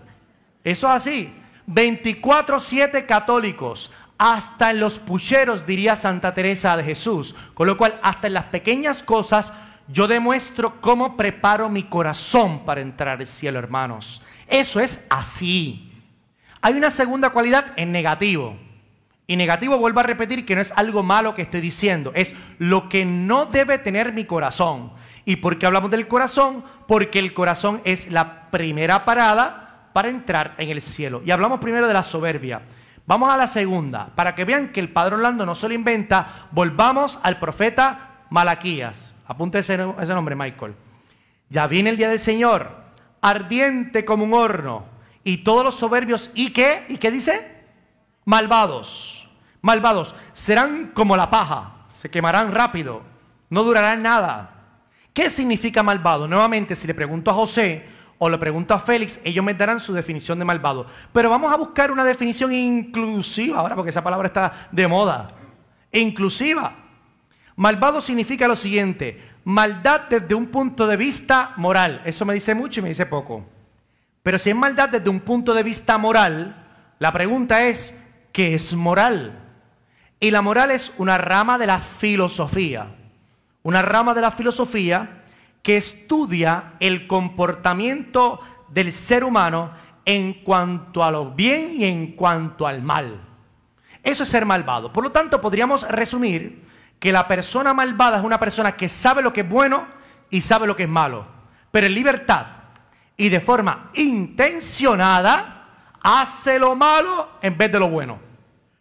Eso 0.63 0.87
es 0.87 0.93
así. 0.95 1.33
24-7 1.69 3.05
católicos. 3.07 3.91
Hasta 4.17 4.71
en 4.71 4.81
los 4.81 4.99
pucheros, 4.99 5.67
diría 5.67 5.97
Santa 5.97 6.33
Teresa 6.33 6.77
de 6.77 6.85
Jesús. 6.85 7.35
Con 7.53 7.67
lo 7.67 7.77
cual, 7.77 7.99
hasta 8.03 8.29
en 8.29 8.35
las 8.35 8.45
pequeñas 8.45 9.03
cosas 9.03 9.53
yo 9.89 10.07
demuestro 10.09 10.81
cómo 10.81 11.17
preparo 11.17 11.69
mi 11.69 11.85
corazón 11.85 12.65
para 12.65 12.81
entrar 12.81 13.21
al 13.21 13.27
cielo, 13.27 13.59
hermanos. 13.59 14.23
Eso 14.47 14.81
es 14.81 15.01
así. 15.11 15.93
Hay 16.61 16.75
una 16.75 16.91
segunda 16.91 17.31
cualidad 17.31 17.73
en 17.77 17.93
negativo. 17.93 18.57
Y 19.27 19.37
negativo, 19.37 19.79
vuelvo 19.79 20.01
a 20.01 20.05
repetir 20.05 20.45
que 20.45 20.55
no 20.55 20.61
es 20.61 20.73
algo 20.77 21.03
malo 21.03 21.35
que 21.35 21.43
estoy 21.43 21.63
diciendo, 21.63 22.13
es 22.15 22.35
lo 22.59 22.91
que 22.91 23.07
no 23.07 23.47
debe 23.47 23.79
tener 23.79 24.13
mi 24.13 24.27
corazón. 24.27 24.93
¿Y 25.25 25.37
por 25.37 25.59
qué 25.59 25.65
hablamos 25.65 25.91
del 25.91 26.07
corazón? 26.07 26.63
Porque 26.87 27.19
el 27.19 27.33
corazón 27.33 27.81
es 27.85 28.11
la 28.11 28.51
primera 28.51 29.07
parada 29.07 29.89
para 29.95 30.11
entrar 30.11 30.55
en 30.59 30.69
el 30.69 30.83
cielo. 30.83 31.23
Y 31.25 31.31
hablamos 31.31 31.61
primero 31.61 31.89
de 31.89 31.95
la 31.95 32.03
soberbia. 32.03 32.63
Vamos 33.07 33.31
a 33.31 33.37
la 33.37 33.47
segunda, 33.47 34.09
para 34.15 34.35
que 34.35 34.45
vean 34.45 34.69
que 34.69 34.81
el 34.81 34.91
Padre 34.91 35.15
Orlando 35.17 35.47
no 35.47 35.55
se 35.55 35.69
lo 35.69 35.75
inventa, 35.75 36.49
volvamos 36.51 37.19
al 37.23 37.39
profeta 37.39 38.25
Malaquías. 38.31 39.14
Apunte 39.27 39.59
ese, 39.59 39.77
nombre, 39.77 40.37
Michael. 40.37 40.75
Ya 41.49 41.67
viene 41.67 41.91
el 41.91 41.97
día 41.97 42.09
del 42.09 42.21
Señor, 42.21 42.71
ardiente 43.21 44.05
como 44.05 44.25
un 44.25 44.35
horno, 44.35 44.85
y 45.23 45.39
todos 45.39 45.65
los 45.65 45.75
soberbios, 45.75 46.31
¿y 46.35 46.53
qué? 46.53 46.85
¿Y 46.89 46.99
qué 46.99 47.11
dice? 47.11 47.65
Malvados, 48.25 49.29
malvados, 49.63 50.15
serán 50.33 50.89
como 50.89 51.17
la 51.17 51.31
paja, 51.31 51.85
se 51.89 52.11
quemarán 52.11 52.53
rápido, 52.53 53.03
no 53.51 53.63
durarán 53.63 54.03
nada. 54.03 54.51
¿Qué 55.13 55.31
significa 55.31 55.83
malvado? 55.83 56.27
Nuevamente, 56.27 56.75
si 56.75 56.87
le 56.87 56.95
pregunto 56.95 57.31
a 57.31 57.35
José 57.35 57.87
o 58.19 58.29
le 58.29 58.37
pregunto 58.37 58.75
a 58.75 58.79
Félix, 58.79 59.21
ellos 59.25 59.45
me 59.45 59.55
darán 59.55 59.81
su 59.81 59.93
definición 59.93 60.39
de 60.39 60.45
malvado. 60.45 60.87
Pero 61.13 61.31
vamos 61.31 61.53
a 61.53 61.57
buscar 61.57 61.93
una 61.93 62.05
definición 62.05 62.53
inclusiva 62.53 63.59
ahora, 63.59 63.77
porque 63.77 63.91
esa 63.91 64.03
palabra 64.03 64.27
está 64.27 64.69
de 64.73 64.89
moda. 64.89 65.29
Inclusiva. 65.93 66.84
Malvado 67.57 68.01
significa 68.01 68.49
lo 68.49 68.57
siguiente, 68.57 69.23
maldad 69.45 70.03
desde 70.11 70.35
un 70.35 70.47
punto 70.47 70.87
de 70.87 70.97
vista 70.97 71.53
moral. 71.57 72.03
Eso 72.05 72.25
me 72.25 72.35
dice 72.35 72.55
mucho 72.55 72.81
y 72.81 72.83
me 72.83 72.89
dice 72.89 73.07
poco. 73.07 73.47
Pero 74.23 74.39
si 74.39 74.51
es 74.51 74.57
maldad 74.57 74.89
desde 74.89 75.11
un 75.11 75.21
punto 75.21 75.55
de 75.55 75.63
vista 75.63 75.99
moral, 75.99 76.65
la 76.99 77.13
pregunta 77.13 77.65
es, 77.65 77.95
¿qué 78.33 78.55
es 78.55 78.75
moral? 78.75 79.39
Y 80.19 80.31
la 80.31 80.43
moral 80.43 80.71
es 80.71 80.93
una 80.99 81.19
rama 81.19 81.59
de 81.59 81.67
la 81.67 81.81
filosofía. 81.81 82.95
Una 83.63 83.83
rama 83.83 84.15
de 84.15 84.23
la 84.23 84.31
filosofía 84.31 85.23
que 85.63 85.77
estudia 85.77 86.75
el 86.81 87.07
comportamiento 87.07 88.41
del 88.69 88.93
ser 88.93 89.25
humano 89.25 89.73
en 90.05 90.43
cuanto 90.43 91.05
a 91.05 91.11
lo 91.11 91.31
bien 91.33 91.71
y 91.71 91.85
en 91.85 92.13
cuanto 92.13 92.67
al 92.67 92.83
mal. 92.83 93.21
Eso 94.03 94.23
es 94.23 94.29
ser 94.29 94.45
malvado. 94.45 94.93
Por 94.93 95.05
lo 95.05 95.13
tanto, 95.13 95.41
podríamos 95.41 95.89
resumir 95.89 96.65
que 97.05 97.13
la 97.13 97.29
persona 97.29 97.75
malvada 97.75 98.17
es 98.17 98.25
una 98.25 98.41
persona 98.41 98.75
que 98.77 98.89
sabe 98.89 99.21
lo 99.21 99.31
que 99.31 99.43
es 99.43 99.49
bueno 99.49 99.87
y 100.31 100.41
sabe 100.41 100.67
lo 100.67 100.75
que 100.75 100.85
es 100.85 100.89
malo, 100.89 101.27
pero 101.71 101.87
en 101.87 101.93
libertad 101.93 102.47
y 103.15 103.29
de 103.29 103.41
forma 103.41 103.91
intencionada 103.93 105.67
hace 106.01 106.59
lo 106.59 106.75
malo 106.75 107.33
en 107.43 107.59
vez 107.59 107.71
de 107.71 107.79
lo 107.79 107.91
bueno. 107.91 108.21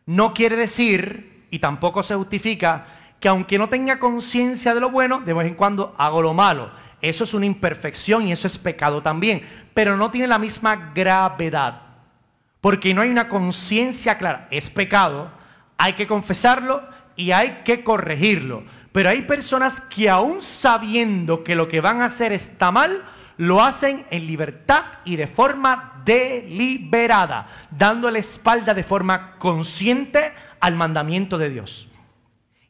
No 0.06 0.34
quiere 0.34 0.56
decir, 0.56 1.48
y 1.52 1.60
tampoco 1.60 2.02
se 2.02 2.16
justifica, 2.16 2.86
que 3.20 3.28
aunque 3.28 3.58
no 3.58 3.68
tenga 3.68 4.00
conciencia 4.00 4.74
de 4.74 4.80
lo 4.80 4.90
bueno, 4.90 5.20
de 5.20 5.34
vez 5.34 5.48
en 5.48 5.56
cuando 5.56 5.94
hago 5.98 6.22
lo 6.22 6.34
malo. 6.34 6.72
Eso 7.02 7.26
es 7.26 7.34
una 7.34 7.46
imperfección 7.46 8.26
y 8.26 8.32
eso 8.32 8.48
es 8.48 8.58
pecado 8.58 9.04
también, 9.04 9.46
pero 9.74 9.98
no 9.98 10.12
tiene 10.12 10.28
la 10.28 10.40
misma 10.40 10.94
gravedad, 10.96 11.82
porque 12.62 12.94
no 12.94 13.02
hay 13.02 13.10
una 13.10 13.28
conciencia 13.28 14.18
clara. 14.18 14.48
Es 14.50 14.70
pecado, 14.70 15.30
hay 15.78 15.92
que 15.92 16.08
confesarlo 16.08 16.93
y 17.16 17.32
hay 17.32 17.62
que 17.64 17.84
corregirlo. 17.84 18.64
Pero 18.92 19.10
hay 19.10 19.24
personas 19.24 19.82
que 19.82 20.10
aún 20.10 20.42
sabiendo 20.42 21.44
que 21.44 21.56
lo 21.56 21.68
que 21.68 21.82
van 21.82 22.02
a 22.02 22.06
hacer 22.06 22.32
está 22.32 22.72
mal, 22.72 23.04
lo 23.38 23.64
hacen 23.64 24.06
en 24.12 24.28
libertad 24.28 24.84
y 25.06 25.16
de 25.16 25.28
forma 25.28 26.02
deliberada, 26.06 27.48
dando 27.72 28.12
la 28.12 28.20
espalda 28.20 28.74
de 28.74 28.84
forma 28.84 29.38
consciente 29.38 30.34
al 30.60 30.76
mandamiento 30.76 31.38
de 31.38 31.50
Dios. 31.50 31.88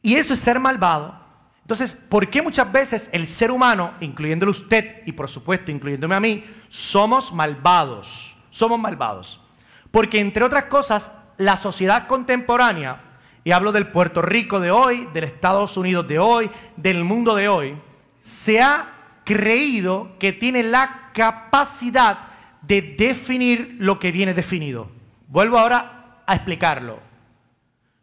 Y 0.02 0.16
eso 0.16 0.34
es 0.34 0.40
ser 0.40 0.60
malvado. 0.60 1.20
Entonces, 1.62 1.96
¿por 1.96 2.28
qué 2.28 2.42
muchas 2.42 2.70
veces 2.70 3.08
el 3.12 3.26
ser 3.26 3.50
humano, 3.50 3.94
incluyéndolo 4.00 4.52
usted 4.52 5.02
y 5.06 5.12
por 5.12 5.30
supuesto 5.30 5.70
incluyéndome 5.70 6.14
a 6.14 6.20
mí, 6.20 6.44
somos 6.68 7.32
malvados? 7.32 8.36
Somos 8.50 8.78
malvados. 8.78 9.40
Porque 9.90 10.20
entre 10.20 10.44
otras 10.44 10.64
cosas, 10.64 11.10
la 11.38 11.56
sociedad 11.56 12.06
contemporánea 12.06 13.00
y 13.44 13.52
hablo 13.52 13.72
del 13.72 13.88
Puerto 13.88 14.22
Rico 14.22 14.58
de 14.58 14.70
hoy, 14.70 15.06
del 15.12 15.24
Estados 15.24 15.76
Unidos 15.76 16.08
de 16.08 16.18
hoy, 16.18 16.50
del 16.76 17.04
mundo 17.04 17.34
de 17.34 17.48
hoy, 17.48 17.76
se 18.20 18.62
ha 18.62 19.20
creído 19.22 20.16
que 20.18 20.32
tiene 20.32 20.62
la 20.62 21.10
capacidad 21.12 22.18
de 22.62 22.80
definir 22.80 23.76
lo 23.78 23.98
que 23.98 24.12
viene 24.12 24.32
definido. 24.32 24.90
Vuelvo 25.28 25.58
ahora 25.58 26.22
a 26.26 26.34
explicarlo. 26.34 27.00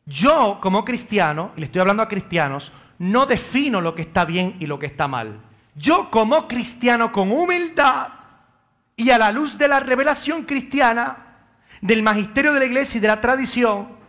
Yo 0.06 0.60
como 0.62 0.86
cristiano, 0.86 1.52
y 1.56 1.62
le 1.62 1.66
estoy 1.66 1.82
hablando 1.82 2.04
a 2.04 2.08
cristianos, 2.08 2.72
no 3.00 3.26
defino 3.26 3.82
lo 3.82 3.96
que 3.96 4.04
está 4.04 4.26
bien 4.26 4.56
y 4.60 4.68
lo 4.68 4.78
que 4.78 4.86
está 4.86 5.08
mal. 5.08 5.40
Yo 5.76 6.12
como 6.12 6.48
cristiano 6.48 7.12
con 7.12 7.32
humildad 7.32 8.10
y 8.96 9.10
a 9.10 9.18
la 9.18 9.32
luz 9.32 9.58
de 9.58 9.68
la 9.68 9.80
revelación 9.80 10.44
cristiana, 10.44 11.30
del 11.82 12.04
magisterio 12.04 12.54
de 12.54 12.60
la 12.60 12.66
iglesia 12.66 13.00
y 13.00 13.02
de 13.02 13.08
la 13.08 13.22
tradición, 13.22 14.01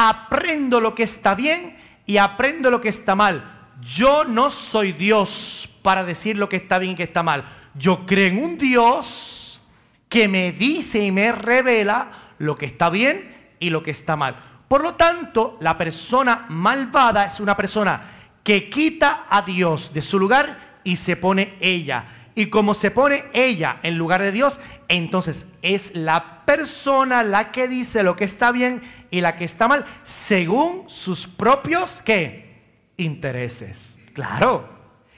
aprendo 0.00 0.78
lo 0.78 0.94
que 0.94 1.02
está 1.02 1.34
bien 1.34 1.76
y 2.06 2.18
aprendo 2.18 2.70
lo 2.70 2.80
que 2.80 2.88
está 2.88 3.16
mal. 3.16 3.66
Yo 3.82 4.24
no 4.24 4.48
soy 4.48 4.92
Dios 4.92 5.68
para 5.82 6.04
decir 6.04 6.38
lo 6.38 6.48
que 6.48 6.56
está 6.56 6.78
bien 6.78 6.92
y 6.92 6.94
que 6.94 7.02
está 7.02 7.24
mal. 7.24 7.44
Yo 7.74 8.06
creo 8.06 8.28
en 8.28 8.42
un 8.42 8.58
Dios 8.58 9.60
que 10.08 10.28
me 10.28 10.52
dice 10.52 11.04
y 11.04 11.10
me 11.10 11.32
revela 11.32 12.12
lo 12.38 12.54
que 12.54 12.66
está 12.66 12.90
bien 12.90 13.56
y 13.58 13.70
lo 13.70 13.82
que 13.82 13.90
está 13.90 14.14
mal. 14.14 14.36
Por 14.68 14.84
lo 14.84 14.94
tanto, 14.94 15.58
la 15.60 15.76
persona 15.76 16.46
malvada 16.48 17.24
es 17.24 17.40
una 17.40 17.56
persona 17.56 18.02
que 18.44 18.70
quita 18.70 19.26
a 19.28 19.42
Dios 19.42 19.92
de 19.92 20.02
su 20.02 20.20
lugar 20.20 20.80
y 20.84 20.94
se 20.94 21.16
pone 21.16 21.56
ella. 21.60 22.17
Y 22.38 22.50
como 22.50 22.72
se 22.72 22.92
pone 22.92 23.24
ella 23.32 23.80
en 23.82 23.98
lugar 23.98 24.22
de 24.22 24.30
Dios, 24.30 24.60
entonces 24.86 25.48
es 25.60 25.96
la 25.96 26.44
persona 26.44 27.24
la 27.24 27.50
que 27.50 27.66
dice 27.66 28.04
lo 28.04 28.14
que 28.14 28.22
está 28.22 28.52
bien 28.52 28.80
y 29.10 29.22
la 29.22 29.34
que 29.34 29.44
está 29.44 29.66
mal 29.66 29.84
según 30.04 30.84
sus 30.88 31.26
propios 31.26 32.00
¿qué? 32.00 32.62
intereses. 32.96 33.98
Claro. 34.14 34.68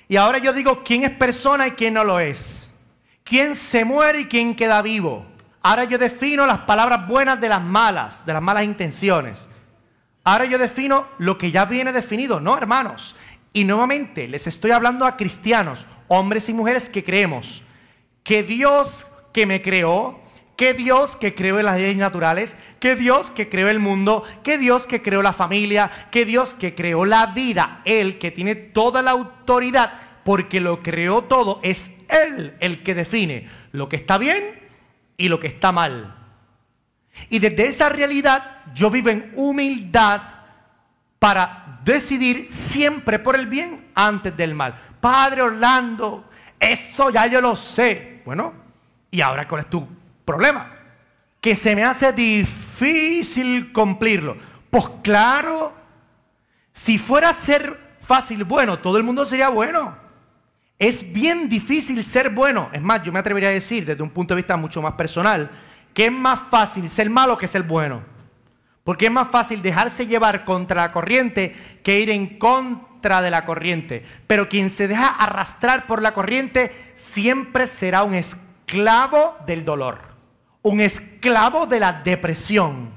Y 0.09 0.16
ahora 0.16 0.38
yo 0.38 0.54
digo 0.54 0.83
quién 0.83 1.04
es 1.04 1.11
persona 1.11 1.66
y 1.66 1.72
quién 1.72 1.92
no 1.92 2.04
lo 2.04 2.20
es. 2.20 2.70
Quién 3.22 3.54
se 3.54 3.85
muere 3.85 4.20
y 4.20 4.24
quién 4.24 4.54
queda 4.54 4.80
vivo. 4.80 5.26
Ahora 5.61 5.85
yo 5.85 5.98
defino 5.98 6.46
las 6.46 6.61
palabras 6.61 7.06
buenas 7.06 7.38
de 7.38 7.50
las 7.50 7.61
malas, 7.61 8.24
de 8.24 8.33
las 8.33 8.40
malas 8.40 8.64
intenciones. 8.64 9.50
Ahora 10.24 10.46
yo 10.46 10.56
defino 10.56 11.06
lo 11.18 11.37
que 11.37 11.50
ya 11.50 11.66
viene 11.66 11.92
definido, 11.92 12.40
¿no, 12.40 12.56
hermanos? 12.56 13.14
Y 13.52 13.64
nuevamente 13.64 14.26
les 14.26 14.46
estoy 14.46 14.70
hablando 14.70 15.04
a 15.04 15.18
cristianos, 15.18 15.87
hombres 16.12 16.49
y 16.49 16.55
mujeres 16.55 16.88
que 16.88 17.05
creemos 17.05 17.62
que 18.25 18.42
Dios 18.42 19.07
que 19.33 19.46
me 19.46 19.62
creó, 19.62 20.20
que 20.57 20.75
Dios 20.75 21.16
que 21.16 21.35
creó 21.35 21.62
las 21.62 21.77
leyes 21.77 21.96
naturales, 21.96 22.57
que 22.81 22.96
Dios 22.96 23.31
que 23.31 23.49
creó 23.49 23.68
el 23.68 23.79
mundo, 23.79 24.25
que 24.42 24.59
Dios 24.59 24.87
que 24.87 25.03
creó 25.03 25.23
la 25.23 25.33
familia, 25.33 26.09
que 26.11 26.25
Dios 26.25 26.53
que 26.55 26.75
creó 26.75 27.05
la 27.05 27.27
vida, 27.27 27.81
Él 27.85 28.18
que 28.18 28.31
tiene 28.31 28.57
toda 28.57 29.03
la 29.03 29.12
autoridad, 29.12 29.92
porque 30.25 30.61
lo 30.61 30.81
creó 30.81 31.23
todo, 31.23 31.61
es 31.62 31.92
Él 32.09 32.57
el 32.61 32.83
que 32.83 32.94
define 32.94 33.49
lo 33.73 33.88
que 33.88 33.96
está 33.96 34.18
bien 34.18 34.59
y 35.16 35.29
lo 35.29 35.40
que 35.40 35.46
está 35.46 35.73
mal. 35.73 36.16
Y 37.29 37.38
desde 37.38 37.68
esa 37.68 37.88
realidad 37.88 38.62
yo 38.75 38.90
vivo 38.90 39.11
en 39.11 39.33
humildad 39.37 40.23
para 41.18 41.81
decidir 41.85 42.46
siempre 42.46 43.18
por 43.18 43.37
el 43.37 43.46
bien 43.46 43.87
antes 43.94 44.37
del 44.37 44.55
mal. 44.55 44.89
Padre 45.00 45.42
Orlando, 45.42 46.24
eso 46.58 47.10
ya 47.10 47.26
yo 47.26 47.40
lo 47.40 47.56
sé. 47.56 48.22
Bueno, 48.24 48.52
¿y 49.10 49.20
ahora 49.20 49.48
cuál 49.48 49.62
es 49.62 49.70
tu 49.70 49.86
problema? 50.24 50.72
Que 51.40 51.56
se 51.56 51.74
me 51.74 51.84
hace 51.84 52.12
difícil 52.12 53.72
cumplirlo. 53.72 54.36
Pues 54.68 54.84
claro, 55.02 55.72
si 56.72 56.98
fuera 56.98 57.30
a 57.30 57.34
ser 57.34 57.96
fácil, 58.00 58.44
bueno, 58.44 58.78
todo 58.78 58.98
el 58.98 59.02
mundo 59.02 59.24
sería 59.24 59.48
bueno. 59.48 59.96
Es 60.78 61.10
bien 61.12 61.48
difícil 61.48 62.04
ser 62.04 62.30
bueno. 62.30 62.70
Es 62.72 62.82
más, 62.82 63.02
yo 63.02 63.12
me 63.12 63.18
atrevería 63.18 63.48
a 63.48 63.52
decir 63.52 63.84
desde 63.84 64.02
un 64.02 64.10
punto 64.10 64.34
de 64.34 64.40
vista 64.40 64.56
mucho 64.56 64.80
más 64.82 64.92
personal, 64.94 65.50
que 65.94 66.06
es 66.06 66.12
más 66.12 66.40
fácil 66.50 66.88
ser 66.88 67.10
malo 67.10 67.36
que 67.36 67.48
ser 67.48 67.62
bueno. 67.62 68.02
Porque 68.84 69.06
es 69.06 69.12
más 69.12 69.28
fácil 69.28 69.62
dejarse 69.62 70.06
llevar 70.06 70.44
contra 70.44 70.82
la 70.82 70.92
corriente 70.92 71.80
que 71.82 72.00
ir 72.00 72.10
en 72.10 72.38
contra 72.38 72.89
de 73.00 73.30
la 73.30 73.44
corriente. 73.44 74.04
Pero 74.26 74.48
quien 74.48 74.70
se 74.70 74.88
deja 74.88 75.06
arrastrar 75.06 75.86
por 75.86 76.02
la 76.02 76.12
corriente 76.12 76.72
siempre 76.94 77.66
será 77.66 78.02
un 78.02 78.14
esclavo 78.14 79.36
del 79.46 79.64
dolor, 79.64 79.98
un 80.62 80.80
esclavo 80.80 81.66
de 81.66 81.80
la 81.80 81.92
depresión, 81.92 82.90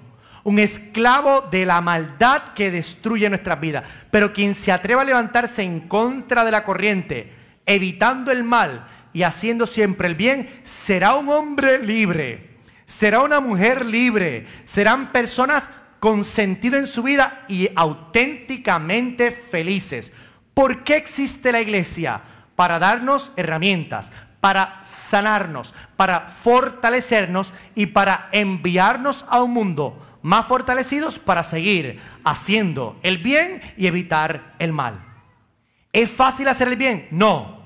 un 0.43 0.59
esclavo 0.59 1.41
de 1.49 1.65
la 1.65 1.79
maldad 1.79 2.53
que 2.53 2.69
destruye 2.69 3.29
nuestras 3.29 3.59
vidas. 3.59 3.85
Pero 4.11 4.33
quien 4.33 4.55
se 4.55 4.71
atreva 4.71 5.01
a 5.01 5.05
levantarse 5.05 5.63
en 5.63 5.87
contra 5.87 6.43
de 6.43 6.51
la 6.51 6.65
corriente, 6.65 7.33
evitando 7.65 8.31
el 8.31 8.43
mal 8.43 8.87
y 9.13 9.23
haciendo 9.23 9.65
siempre 9.65 10.09
el 10.09 10.15
bien, 10.15 10.49
será 10.63 11.15
un 11.15 11.29
hombre 11.29 11.79
libre, 11.79 12.57
será 12.85 13.21
una 13.21 13.39
mujer 13.39 13.85
libre, 13.85 14.47
serán 14.65 15.13
personas 15.13 15.69
con 16.03 16.25
sentido 16.25 16.77
en 16.77 16.85
su 16.85 17.01
vida 17.01 17.45
y 17.47 17.69
auténticamente 17.77 19.31
felices. 19.31 20.11
¿Por 20.53 20.83
qué 20.83 20.97
existe 20.97 21.49
la 21.53 21.61
iglesia? 21.61 22.21
Para 22.57 22.77
darnos 22.77 23.31
herramientas, 23.37 24.11
para 24.41 24.83
sanarnos, 24.83 25.73
para 25.95 26.27
fortalecernos 26.27 27.53
y 27.73 27.85
para 27.85 28.27
enviarnos 28.33 29.23
a 29.29 29.41
un 29.41 29.53
mundo 29.53 30.17
más 30.21 30.45
fortalecidos 30.45 31.19
para 31.19 31.41
seguir 31.41 32.01
haciendo 32.25 32.99
el 33.01 33.19
bien 33.19 33.61
y 33.77 33.87
evitar 33.87 34.55
el 34.59 34.73
mal. 34.73 34.99
¿Es 35.93 36.11
fácil 36.11 36.49
hacer 36.49 36.67
el 36.67 36.75
bien? 36.75 37.07
No. 37.11 37.65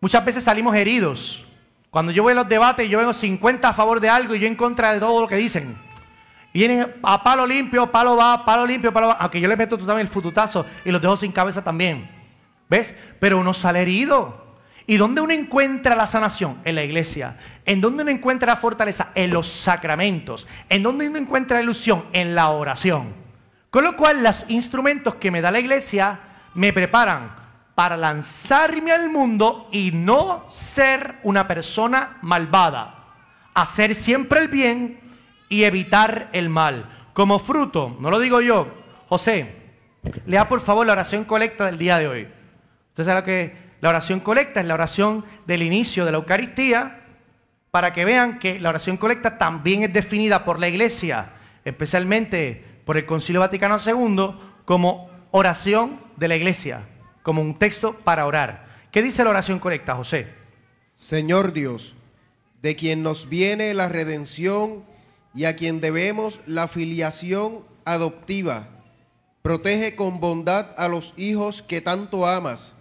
Muchas 0.00 0.24
veces 0.24 0.42
salimos 0.42 0.74
heridos. 0.74 1.44
Cuando 1.90 2.12
yo 2.12 2.22
voy 2.22 2.32
a 2.32 2.36
los 2.36 2.48
debates, 2.48 2.88
yo 2.88 2.96
vengo 2.96 3.12
50 3.12 3.68
a 3.68 3.74
favor 3.74 4.00
de 4.00 4.08
algo 4.08 4.34
y 4.34 4.38
yo 4.38 4.46
en 4.46 4.56
contra 4.56 4.94
de 4.94 5.00
todo 5.00 5.20
lo 5.20 5.28
que 5.28 5.36
dicen. 5.36 5.76
Vienen 6.52 6.94
a 7.02 7.22
palo 7.22 7.46
limpio, 7.46 7.90
palo 7.90 8.16
va, 8.16 8.44
palo 8.44 8.66
limpio, 8.66 8.92
palo 8.92 9.08
va. 9.08 9.12
Aunque 9.14 9.40
yo 9.40 9.48
le 9.48 9.56
meto 9.56 9.76
también 9.76 10.00
el 10.00 10.08
fututazo 10.08 10.66
y 10.84 10.90
los 10.90 11.00
dejo 11.00 11.16
sin 11.16 11.32
cabeza 11.32 11.62
también. 11.62 12.08
¿Ves? 12.68 12.94
Pero 13.20 13.38
uno 13.38 13.54
sale 13.54 13.82
herido. 13.82 14.46
¿Y 14.86 14.96
dónde 14.96 15.20
uno 15.20 15.32
encuentra 15.32 15.94
la 15.94 16.06
sanación? 16.06 16.58
En 16.64 16.74
la 16.74 16.82
iglesia. 16.82 17.36
¿En 17.66 17.80
dónde 17.80 18.02
uno 18.02 18.10
encuentra 18.10 18.54
la 18.54 18.56
fortaleza? 18.56 19.08
En 19.14 19.30
los 19.30 19.46
sacramentos. 19.46 20.46
¿En 20.68 20.82
dónde 20.82 21.08
uno 21.08 21.18
encuentra 21.18 21.58
la 21.58 21.62
ilusión? 21.62 22.06
En 22.12 22.34
la 22.34 22.48
oración. 22.48 23.12
Con 23.70 23.84
lo 23.84 23.96
cual, 23.96 24.22
los 24.22 24.46
instrumentos 24.48 25.16
que 25.16 25.30
me 25.30 25.42
da 25.42 25.50
la 25.50 25.60
iglesia 25.60 26.20
me 26.54 26.72
preparan 26.72 27.36
para 27.74 27.96
lanzarme 27.96 28.90
al 28.90 29.10
mundo 29.10 29.68
y 29.70 29.92
no 29.92 30.46
ser 30.48 31.16
una 31.22 31.46
persona 31.46 32.16
malvada. 32.22 32.94
Hacer 33.52 33.94
siempre 33.94 34.40
el 34.40 34.48
bien 34.48 35.07
y 35.48 35.64
evitar 35.64 36.28
el 36.32 36.48
mal. 36.48 37.08
Como 37.12 37.38
fruto, 37.38 37.96
no 38.00 38.10
lo 38.10 38.20
digo 38.20 38.40
yo, 38.40 38.68
José, 39.08 39.54
lea 40.26 40.48
por 40.48 40.60
favor 40.60 40.86
la 40.86 40.92
oración 40.92 41.24
colecta 41.24 41.66
del 41.66 41.78
día 41.78 41.98
de 41.98 42.08
hoy. 42.08 42.28
Usted 42.90 43.04
sabe 43.04 43.20
lo 43.20 43.24
que 43.24 43.68
la 43.80 43.88
oración 43.88 44.20
colecta 44.20 44.60
es 44.60 44.66
la 44.66 44.74
oración 44.74 45.24
del 45.46 45.62
inicio 45.62 46.04
de 46.04 46.12
la 46.12 46.18
Eucaristía, 46.18 47.00
para 47.70 47.92
que 47.92 48.04
vean 48.04 48.38
que 48.38 48.58
la 48.60 48.70
oración 48.70 48.96
colecta 48.96 49.38
también 49.38 49.82
es 49.82 49.92
definida 49.92 50.44
por 50.44 50.58
la 50.58 50.68
Iglesia, 50.68 51.32
especialmente 51.64 52.64
por 52.84 52.96
el 52.96 53.06
Concilio 53.06 53.40
Vaticano 53.40 53.76
II, 53.84 54.34
como 54.64 55.10
oración 55.30 56.00
de 56.16 56.28
la 56.28 56.36
Iglesia 56.36 56.86
como 57.28 57.42
un 57.42 57.58
texto 57.58 57.92
para 57.92 58.24
orar. 58.24 58.64
¿Qué 58.90 59.02
dice 59.02 59.22
la 59.22 59.28
oración 59.28 59.58
correcta, 59.58 59.94
José? 59.94 60.28
Señor 60.94 61.52
Dios, 61.52 61.94
de 62.62 62.74
quien 62.74 63.02
nos 63.02 63.28
viene 63.28 63.74
la 63.74 63.90
redención 63.90 64.82
y 65.34 65.44
a 65.44 65.56
quien 65.56 65.80
debemos 65.80 66.40
la 66.46 66.68
filiación 66.68 67.64
adoptiva, 67.84 68.68
protege 69.42 69.94
con 69.94 70.20
bondad 70.20 70.74
a 70.76 70.88
los 70.88 71.14
hijos 71.16 71.62
que 71.62 71.80
tanto 71.80 72.26
amas, 72.26 72.74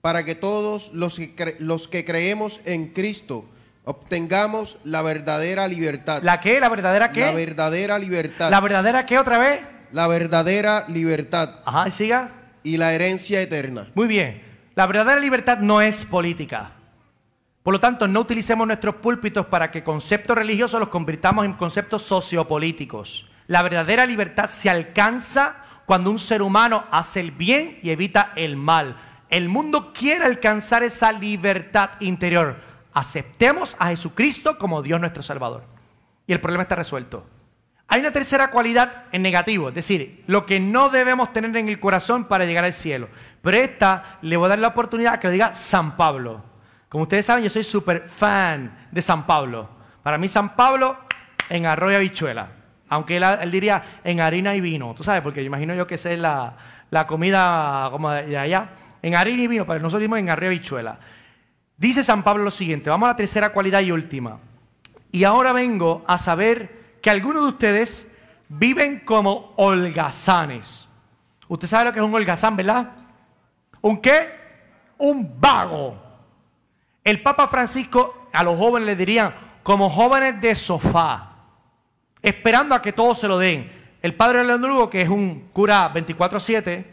para 0.00 0.24
que 0.24 0.34
todos 0.34 0.92
los 0.92 1.16
que, 1.16 1.56
los 1.58 1.88
que 1.88 2.04
creemos 2.04 2.60
en 2.64 2.88
Cristo 2.88 3.46
obtengamos 3.84 4.78
la 4.84 5.02
verdadera 5.02 5.66
libertad. 5.66 6.22
¿La 6.22 6.40
qué? 6.40 6.60
¿La 6.60 6.68
verdadera 6.68 7.10
qué? 7.10 7.20
La 7.20 7.32
verdadera 7.32 7.98
libertad. 7.98 8.50
¿La 8.50 8.60
verdadera 8.60 9.06
qué 9.06 9.18
otra 9.18 9.38
vez? 9.38 9.60
La 9.92 10.06
verdadera 10.06 10.86
libertad. 10.88 11.60
Ajá, 11.64 11.90
siga 11.90 12.32
y 12.62 12.76
la 12.76 12.92
herencia 12.94 13.40
eterna. 13.40 13.90
Muy 13.94 14.06
bien. 14.06 14.42
La 14.74 14.86
verdadera 14.86 15.20
libertad 15.20 15.58
no 15.58 15.80
es 15.80 16.04
política. 16.04 16.72
Por 17.64 17.72
lo 17.72 17.80
tanto, 17.80 18.06
no 18.06 18.20
utilicemos 18.20 18.66
nuestros 18.66 18.96
púlpitos 18.96 19.46
para 19.46 19.70
que 19.70 19.82
conceptos 19.82 20.36
religiosos 20.36 20.78
los 20.78 20.90
convirtamos 20.90 21.46
en 21.46 21.54
conceptos 21.54 22.02
sociopolíticos. 22.02 23.26
La 23.46 23.62
verdadera 23.62 24.04
libertad 24.04 24.50
se 24.50 24.68
alcanza 24.68 25.56
cuando 25.86 26.10
un 26.10 26.18
ser 26.18 26.42
humano 26.42 26.84
hace 26.90 27.20
el 27.20 27.30
bien 27.30 27.78
y 27.82 27.88
evita 27.88 28.32
el 28.36 28.58
mal. 28.58 28.96
El 29.30 29.48
mundo 29.48 29.94
quiere 29.94 30.26
alcanzar 30.26 30.82
esa 30.82 31.10
libertad 31.10 31.92
interior. 32.00 32.60
Aceptemos 32.92 33.76
a 33.78 33.88
Jesucristo 33.88 34.58
como 34.58 34.82
Dios 34.82 35.00
nuestro 35.00 35.22
Salvador. 35.22 35.64
Y 36.26 36.34
el 36.34 36.42
problema 36.42 36.64
está 36.64 36.76
resuelto. 36.76 37.24
Hay 37.88 38.00
una 38.00 38.12
tercera 38.12 38.50
cualidad 38.50 39.04
en 39.10 39.22
negativo, 39.22 39.70
es 39.70 39.74
decir, 39.74 40.22
lo 40.26 40.44
que 40.44 40.60
no 40.60 40.90
debemos 40.90 41.32
tener 41.32 41.56
en 41.56 41.70
el 41.70 41.80
corazón 41.80 42.24
para 42.26 42.44
llegar 42.44 42.64
al 42.64 42.74
cielo. 42.74 43.08
Pero 43.40 43.56
esta 43.56 44.18
le 44.20 44.36
voy 44.36 44.46
a 44.46 44.48
dar 44.50 44.58
la 44.58 44.68
oportunidad 44.68 45.14
a 45.14 45.20
que 45.20 45.28
lo 45.28 45.32
diga 45.32 45.54
San 45.54 45.96
Pablo. 45.96 46.52
Como 46.94 47.02
ustedes 47.02 47.26
saben, 47.26 47.42
yo 47.42 47.50
soy 47.50 47.64
súper 47.64 48.08
fan 48.08 48.86
de 48.92 49.02
San 49.02 49.26
Pablo. 49.26 49.68
Para 50.04 50.16
mí 50.16 50.28
San 50.28 50.54
Pablo 50.54 50.96
en 51.48 51.66
arroz 51.66 51.90
y 51.90 51.96
habichuela. 51.96 52.50
Aunque 52.88 53.16
él, 53.16 53.50
diría 53.50 53.98
en 54.04 54.20
harina 54.20 54.54
y 54.54 54.60
vino. 54.60 54.94
Tú 54.94 55.02
sabes, 55.02 55.20
porque 55.20 55.40
yo 55.40 55.46
imagino 55.48 55.74
yo 55.74 55.88
que 55.88 55.96
esa 55.96 56.12
es 56.12 56.20
la, 56.20 56.56
comida 57.08 57.88
como 57.90 58.12
de 58.12 58.38
allá. 58.38 58.70
En 59.02 59.16
harina 59.16 59.42
y 59.42 59.48
vino, 59.48 59.66
pero 59.66 59.80
nosotros 59.80 60.02
dimos 60.02 60.20
en 60.20 60.30
arroz 60.30 60.44
y 60.44 60.46
habichuela. 60.46 61.00
Dice 61.76 62.04
San 62.04 62.22
Pablo 62.22 62.44
lo 62.44 62.52
siguiente, 62.52 62.90
vamos 62.90 63.08
a 63.08 63.10
la 63.10 63.16
tercera 63.16 63.48
cualidad 63.48 63.80
y 63.80 63.90
última. 63.90 64.38
Y 65.10 65.24
ahora 65.24 65.52
vengo 65.52 66.04
a 66.06 66.16
saber 66.16 66.98
que 67.02 67.10
algunos 67.10 67.42
de 67.42 67.48
ustedes 67.48 68.06
viven 68.48 69.00
como 69.00 69.52
holgazanes. 69.56 70.88
Usted 71.48 71.66
sabe 71.66 71.86
lo 71.86 71.92
que 71.92 71.98
es 71.98 72.04
un 72.04 72.14
holgazán, 72.14 72.54
¿verdad? 72.54 72.92
¿Un 73.80 74.00
qué? 74.00 74.30
Un 74.96 75.40
vago. 75.40 76.03
El 77.04 77.20
Papa 77.22 77.48
Francisco 77.48 78.28
a 78.32 78.42
los 78.42 78.58
jóvenes 78.58 78.86
le 78.86 78.96
dirían 78.96 79.34
como 79.62 79.90
jóvenes 79.90 80.40
de 80.40 80.54
sofá, 80.54 81.36
esperando 82.22 82.74
a 82.74 82.80
que 82.80 82.92
todos 82.92 83.18
se 83.18 83.28
lo 83.28 83.38
den. 83.38 83.70
El 84.00 84.14
padre 84.14 84.42
Leandro 84.42 84.70
Lugo, 84.70 84.90
que 84.90 85.02
es 85.02 85.08
un 85.08 85.50
cura 85.52 85.92
24-7, 85.92 86.84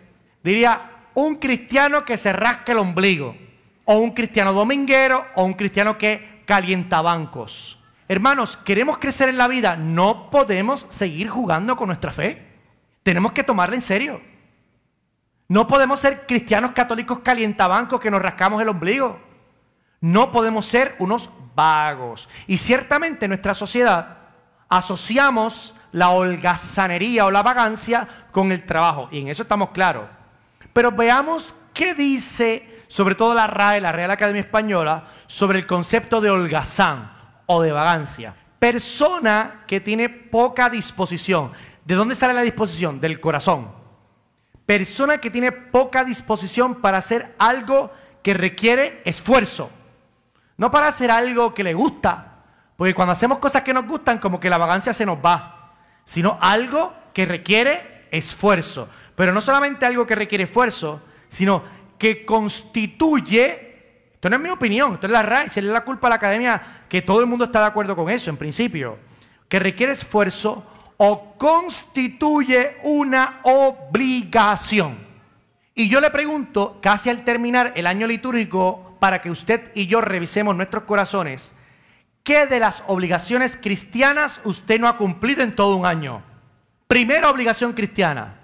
diría 0.43 0.91
un 1.13 1.35
cristiano 1.35 2.03
que 2.03 2.17
se 2.17 2.33
rasca 2.33 2.73
el 2.73 2.79
ombligo, 2.79 3.35
o 3.85 3.95
un 3.95 4.11
cristiano 4.11 4.53
dominguero, 4.53 5.25
o 5.35 5.43
un 5.43 5.53
cristiano 5.53 5.97
que 5.97 6.43
calienta 6.45 7.01
bancos. 7.01 7.79
Hermanos, 8.07 8.57
queremos 8.57 8.97
crecer 8.97 9.29
en 9.29 9.37
la 9.37 9.47
vida, 9.47 9.77
no 9.77 10.29
podemos 10.29 10.85
seguir 10.89 11.29
jugando 11.29 11.77
con 11.77 11.87
nuestra 11.87 12.11
fe. 12.11 12.45
Tenemos 13.03 13.31
que 13.31 13.43
tomarla 13.43 13.75
en 13.75 13.81
serio. 13.81 14.21
No 15.47 15.67
podemos 15.67 15.99
ser 15.99 16.25
cristianos 16.27 16.71
católicos 16.71 17.19
calientabancos 17.19 17.99
que 17.99 18.11
nos 18.11 18.21
rascamos 18.21 18.61
el 18.61 18.69
ombligo. 18.69 19.30
No 20.01 20.31
podemos 20.31 20.65
ser 20.65 20.95
unos 20.99 21.29
vagos. 21.55 22.27
Y 22.47 22.57
ciertamente 22.57 23.25
en 23.25 23.29
nuestra 23.29 23.53
sociedad 23.53 24.17
asociamos 24.67 25.75
la 25.91 26.09
holgazanería 26.09 27.25
o 27.25 27.31
la 27.31 27.43
vagancia 27.43 28.07
con 28.31 28.51
el 28.51 28.65
trabajo. 28.65 29.09
Y 29.11 29.19
en 29.19 29.27
eso 29.27 29.43
estamos 29.43 29.69
claros. 29.69 30.05
Pero 30.73 30.91
veamos 30.91 31.53
qué 31.73 31.93
dice, 31.93 32.83
sobre 32.87 33.15
todo 33.15 33.33
la 33.33 33.47
RAE, 33.47 33.81
la 33.81 33.91
Real 33.91 34.11
Academia 34.11 34.41
Española, 34.41 35.07
sobre 35.27 35.59
el 35.59 35.67
concepto 35.67 36.19
de 36.19 36.31
holgazán 36.31 37.11
o 37.45 37.61
de 37.61 37.71
vagancia. 37.71 38.35
Persona 38.57 39.63
que 39.67 39.81
tiene 39.81 40.09
poca 40.09 40.69
disposición. 40.69 41.51
¿De 41.85 41.95
dónde 41.95 42.15
sale 42.15 42.33
la 42.33 42.41
disposición? 42.41 43.01
Del 43.01 43.19
corazón. 43.19 43.71
Persona 44.65 45.17
que 45.17 45.29
tiene 45.29 45.51
poca 45.51 46.03
disposición 46.03 46.75
para 46.75 46.99
hacer 46.99 47.35
algo 47.37 47.91
que 48.23 48.33
requiere 48.33 49.01
esfuerzo. 49.03 49.69
No 50.57 50.71
para 50.71 50.87
hacer 50.87 51.11
algo 51.11 51.53
que 51.53 51.63
le 51.63 51.73
gusta. 51.73 52.27
Porque 52.75 52.93
cuando 52.93 53.13
hacemos 53.13 53.39
cosas 53.39 53.61
que 53.61 53.73
nos 53.73 53.85
gustan, 53.85 54.19
como 54.19 54.39
que 54.39 54.49
la 54.49 54.57
vagancia 54.57 54.93
se 54.93 55.05
nos 55.05 55.17
va. 55.17 55.73
Sino 56.03 56.37
algo 56.41 56.93
que 57.13 57.25
requiere 57.25 58.07
esfuerzo. 58.11 58.89
Pero 59.15 59.33
no 59.33 59.41
solamente 59.41 59.85
algo 59.85 60.05
que 60.05 60.15
requiere 60.15 60.45
esfuerzo, 60.45 61.01
sino 61.27 61.63
que 61.97 62.25
constituye, 62.25 64.09
esto 64.13 64.29
no 64.29 64.35
es 64.35 64.41
mi 64.41 64.49
opinión, 64.49 64.93
esto 64.93 65.05
es 65.05 65.11
la 65.11 65.21
RAI, 65.21 65.49
da 65.49 65.61
la 65.61 65.83
culpa 65.83 66.07
a 66.07 66.09
la 66.09 66.15
academia, 66.15 66.83
que 66.89 67.01
todo 67.01 67.19
el 67.19 67.27
mundo 67.27 67.45
está 67.45 67.59
de 67.59 67.67
acuerdo 67.67 67.95
con 67.95 68.09
eso 68.09 68.29
en 68.29 68.37
principio, 68.37 68.97
que 69.47 69.59
requiere 69.59 69.93
esfuerzo 69.93 70.65
o 70.97 71.35
constituye 71.37 72.77
una 72.83 73.39
obligación. 73.43 74.97
Y 75.73 75.89
yo 75.89 76.01
le 76.01 76.11
pregunto, 76.11 76.79
casi 76.81 77.09
al 77.09 77.23
terminar 77.23 77.73
el 77.75 77.87
año 77.87 78.07
litúrgico, 78.07 78.90
para 79.01 79.19
que 79.19 79.31
usted 79.31 79.71
y 79.73 79.87
yo 79.87 79.99
revisemos 79.99 80.55
nuestros 80.55 80.83
corazones, 80.83 81.55
¿qué 82.21 82.45
de 82.45 82.59
las 82.59 82.83
obligaciones 82.85 83.57
cristianas 83.59 84.39
usted 84.43 84.79
no 84.79 84.87
ha 84.87 84.95
cumplido 84.95 85.41
en 85.41 85.55
todo 85.55 85.75
un 85.75 85.87
año? 85.87 86.21
Primera 86.85 87.31
obligación 87.31 87.73
cristiana, 87.73 88.35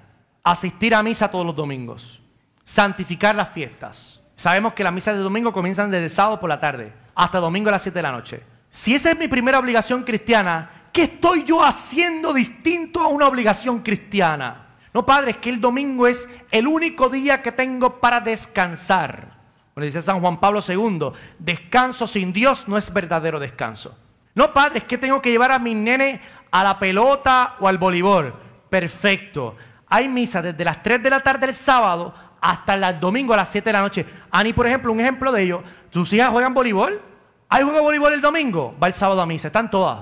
asistir 0.44 0.96
a 0.96 1.04
misa 1.04 1.30
todos 1.30 1.46
los 1.46 1.56
domingos, 1.56 2.24
santificar 2.64 3.36
las 3.36 3.50
fiestas. 3.50 4.20
Sabemos 4.36 4.74
que 4.74 4.84
las 4.84 4.92
misas 4.92 5.16
de 5.16 5.22
domingo 5.22 5.54
comienzan 5.54 5.92
desde 5.92 6.10
sábado 6.10 6.40
por 6.40 6.50
la 6.50 6.60
tarde 6.60 6.92
hasta 7.14 7.38
domingo 7.38 7.70
a 7.70 7.74
las 7.74 7.84
7 7.84 8.00
de 8.00 8.02
la 8.02 8.12
noche. 8.12 8.42
Si 8.68 8.96
esa 8.96 9.12
es 9.12 9.20
mi 9.20 9.28
primera 9.28 9.60
obligación 9.60 10.02
cristiana, 10.02 10.90
¿qué 10.92 11.04
estoy 11.04 11.44
yo 11.44 11.64
haciendo 11.64 12.34
distinto 12.34 13.02
a 13.02 13.10
una 13.10 13.28
obligación 13.28 13.84
cristiana? 13.84 14.70
No, 14.92 15.06
Padre, 15.06 15.32
es 15.32 15.38
que 15.38 15.52
el 15.52 15.62
domingo 15.62 16.08
es 16.08 16.28
el 16.50 16.66
único 16.66 17.10
día 17.10 17.44
que 17.44 17.52
tengo 17.52 18.00
para 18.00 18.22
descansar. 18.22 19.37
Como 19.78 19.86
dice 19.86 20.02
San 20.02 20.20
Juan 20.22 20.40
Pablo 20.40 20.60
II, 20.68 21.12
descanso 21.38 22.08
sin 22.08 22.34
Dios 22.34 22.68
no 22.68 22.80
es 22.80 22.92
verdadero 22.92 23.40
descanso. 23.40 23.96
No, 24.34 24.52
Padre, 24.52 24.80
es 24.80 24.86
que 24.86 24.98
tengo 24.98 25.22
que 25.22 25.30
llevar 25.30 25.52
a 25.52 25.60
mi 25.60 25.76
nene 25.76 26.20
a 26.50 26.64
la 26.64 26.80
pelota 26.80 27.58
o 27.60 27.68
al 27.68 27.78
voleibol. 27.78 28.34
Perfecto. 28.72 29.56
Hay 29.86 30.10
misa 30.10 30.42
desde 30.42 30.66
las 30.66 30.82
3 30.82 31.04
de 31.04 31.12
la 31.12 31.20
tarde 31.20 31.46
el 31.46 31.54
sábado 31.54 32.12
hasta 32.42 32.74
el 32.74 33.00
domingo 33.00 33.36
a 33.36 33.38
las 33.38 33.50
7 33.50 33.70
de 33.70 33.74
la 33.74 33.82
noche. 33.82 34.04
Ani, 34.32 34.52
por 34.52 34.66
ejemplo, 34.66 34.92
un 34.92 35.00
ejemplo 35.00 35.32
de 35.32 35.44
ello. 35.44 35.62
¿Tus 35.92 36.12
hijas 36.12 36.32
juegan 36.32 36.56
voleibol? 36.56 37.00
¿Hay 37.48 37.62
juego 37.62 37.78
de 37.78 37.84
voleibol 37.84 38.14
el 38.14 38.22
domingo? 38.22 38.76
Va 38.82 38.88
el 38.88 38.94
sábado 38.94 39.22
a 39.22 39.28
misa, 39.28 39.50
están 39.50 39.70
todas. 39.70 40.00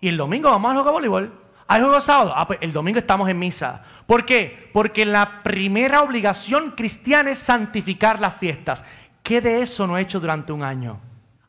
Y 0.00 0.08
el 0.08 0.16
domingo 0.16 0.48
vamos 0.50 0.70
a 0.70 0.78
jugar 0.78 0.94
voleibol. 0.94 1.32
¿Hay 1.70 1.82
juego 1.82 2.00
sábado? 2.00 2.32
Ah, 2.34 2.46
pues 2.46 2.60
el 2.62 2.72
domingo 2.72 2.98
estamos 2.98 3.28
en 3.28 3.38
misa. 3.38 3.82
¿Por 4.06 4.24
qué? 4.24 4.70
Porque 4.72 5.04
la 5.04 5.42
primera 5.42 6.00
obligación 6.00 6.70
cristiana 6.70 7.30
es 7.30 7.38
santificar 7.38 8.20
las 8.20 8.36
fiestas. 8.36 8.86
¿Qué 9.28 9.42
de 9.42 9.60
eso 9.60 9.86
no 9.86 9.98
he 9.98 10.00
hecho 10.00 10.20
durante 10.20 10.54
un 10.54 10.62
año? 10.62 10.98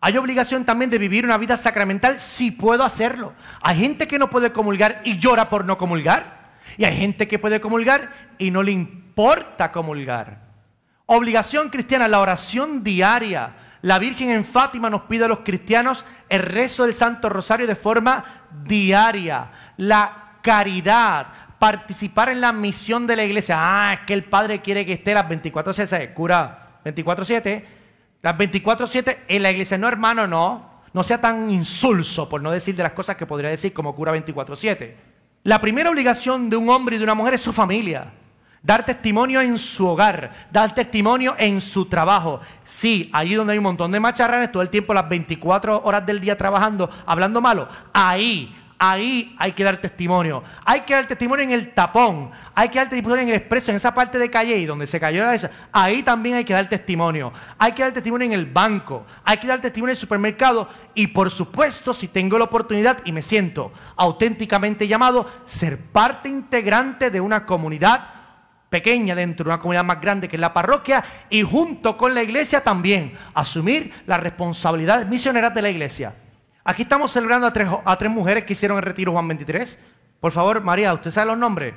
Hay 0.01 0.17
obligación 0.17 0.65
también 0.65 0.91
de 0.91 0.97
vivir 0.97 1.23
una 1.23 1.37
vida 1.37 1.55
sacramental 1.55 2.19
si 2.19 2.51
puedo 2.51 2.83
hacerlo. 2.83 3.31
Hay 3.61 3.77
gente 3.77 4.05
que 4.05 4.19
no 4.19 4.29
puede 4.29 4.51
comulgar 4.51 4.99
y 5.05 5.17
llora 5.17 5.49
por 5.49 5.63
no 5.63 5.77
comulgar. 5.77 6.49
Y 6.75 6.83
hay 6.83 6.97
gente 6.97 7.25
que 7.25 7.39
puede 7.39 7.61
comulgar 7.61 8.33
y 8.37 8.51
no 8.51 8.63
le 8.63 8.71
importa 8.71 9.71
comulgar. 9.71 10.41
Obligación 11.05 11.69
cristiana, 11.69 12.09
la 12.09 12.19
oración 12.19 12.83
diaria. 12.83 13.55
La 13.81 13.97
Virgen 13.97 14.29
en 14.31 14.43
Fátima 14.43 14.89
nos 14.89 15.03
pide 15.03 15.23
a 15.23 15.29
los 15.29 15.39
cristianos 15.39 16.05
el 16.27 16.41
rezo 16.41 16.83
del 16.83 16.93
Santo 16.93 17.29
Rosario 17.29 17.65
de 17.65 17.75
forma 17.75 18.43
diaria. 18.61 19.51
La 19.77 20.33
caridad, 20.41 21.27
participar 21.57 22.27
en 22.27 22.41
la 22.41 22.51
misión 22.51 23.07
de 23.07 23.15
la 23.15 23.23
iglesia. 23.23 23.55
Ah, 23.57 23.93
es 23.93 23.99
que 24.01 24.13
el 24.13 24.25
Padre 24.25 24.59
quiere 24.59 24.85
que 24.85 24.91
esté 24.91 25.13
las 25.13 25.29
24 25.29 25.71
horas. 25.71 26.09
Cura, 26.13 26.68
24-7, 26.95 27.63
las 28.21 28.37
24-7 28.37 29.17
en 29.27 29.43
la 29.43 29.51
iglesia. 29.51 29.77
No, 29.77 29.87
hermano, 29.87 30.27
no. 30.27 30.69
No 30.91 31.03
sea 31.03 31.21
tan 31.21 31.51
insulso, 31.51 32.27
por 32.27 32.41
no 32.41 32.51
decir 32.51 32.75
de 32.75 32.83
las 32.83 32.93
cosas 32.93 33.15
que 33.15 33.27
podría 33.27 33.51
decir 33.51 33.73
como 33.73 33.95
cura 33.95 34.13
24-7. 34.13 34.95
La 35.43 35.61
primera 35.61 35.89
obligación 35.89 36.49
de 36.49 36.55
un 36.55 36.69
hombre 36.69 36.95
y 36.95 36.99
de 36.99 37.03
una 37.03 37.13
mujer 37.13 37.35
es 37.35 37.41
su 37.41 37.53
familia. 37.53 38.11
Dar 38.61 38.85
testimonio 38.85 39.39
en 39.39 39.57
su 39.57 39.87
hogar, 39.87 40.31
dar 40.51 40.73
testimonio 40.73 41.35
en 41.37 41.61
su 41.61 41.85
trabajo. 41.85 42.41
Sí, 42.65 43.09
allí 43.13 43.35
donde 43.35 43.53
hay 43.53 43.59
un 43.59 43.63
montón 43.63 43.91
de 43.91 44.01
macharranes 44.01 44.51
todo 44.51 44.61
el 44.61 44.69
tiempo, 44.69 44.93
las 44.93 45.07
24 45.07 45.83
horas 45.85 46.05
del 46.05 46.19
día 46.19 46.37
trabajando, 46.37 46.89
hablando 47.05 47.39
malo, 47.39 47.69
ahí 47.93 48.53
ahí 48.79 49.35
hay 49.37 49.51
que 49.51 49.63
dar 49.63 49.79
testimonio. 49.79 50.43
Hay 50.65 50.81
que 50.81 50.93
dar 50.93 51.05
testimonio 51.05 51.43
en 51.43 51.51
el 51.51 51.73
tapón, 51.73 52.31
hay 52.55 52.69
que 52.69 52.79
dar 52.79 52.89
testimonio 52.89 53.23
en 53.23 53.29
el 53.29 53.35
expreso, 53.35 53.71
en 53.71 53.77
esa 53.77 53.93
parte 53.93 54.17
de 54.17 54.29
calle 54.29 54.65
donde 54.65 54.87
se 54.87 54.99
cayó 54.99 55.23
la 55.23 55.35
esa. 55.35 55.51
Ahí 55.71 56.01
también 56.01 56.35
hay 56.35 56.45
que 56.45 56.53
dar 56.53 56.67
testimonio. 56.67 57.31
Hay 57.57 57.73
que 57.73 57.83
dar 57.83 57.91
testimonio 57.91 58.25
en 58.25 58.33
el 58.33 58.45
banco, 58.45 59.05
hay 59.23 59.37
que 59.37 59.47
dar 59.47 59.59
testimonio 59.59 59.91
en 59.91 59.97
el 59.97 60.01
supermercado 60.01 60.69
y 60.95 61.07
por 61.07 61.29
supuesto, 61.29 61.93
si 61.93 62.07
tengo 62.07 62.37
la 62.37 62.45
oportunidad 62.45 62.99
y 63.03 63.11
me 63.11 63.21
siento 63.21 63.71
auténticamente 63.97 64.87
llamado, 64.87 65.27
ser 65.43 65.77
parte 65.77 66.29
integrante 66.29 67.11
de 67.11 67.21
una 67.21 67.45
comunidad 67.45 68.13
pequeña 68.69 69.15
dentro 69.15 69.43
de 69.43 69.49
una 69.49 69.59
comunidad 69.59 69.83
más 69.83 69.99
grande 69.99 70.29
que 70.29 70.37
es 70.37 70.39
la 70.39 70.53
parroquia 70.53 71.03
y 71.29 71.41
junto 71.41 71.97
con 71.97 72.13
la 72.13 72.23
iglesia 72.23 72.63
también 72.63 73.13
asumir 73.33 73.91
las 74.05 74.19
responsabilidades 74.19 75.07
misioneras 75.07 75.53
de 75.53 75.61
la 75.61 75.69
iglesia. 75.69 76.13
Aquí 76.63 76.83
estamos 76.83 77.11
celebrando 77.11 77.47
a 77.47 77.53
tres, 77.53 77.69
a 77.85 77.97
tres 77.97 78.11
mujeres 78.11 78.43
que 78.43 78.53
hicieron 78.53 78.77
el 78.77 78.83
retiro 78.83 79.11
Juan 79.11 79.27
23. 79.27 79.79
Por 80.19 80.31
favor, 80.31 80.61
María, 80.61 80.93
¿usted 80.93 81.11
sabe 81.11 81.27
los 81.27 81.37
nombres? 81.37 81.73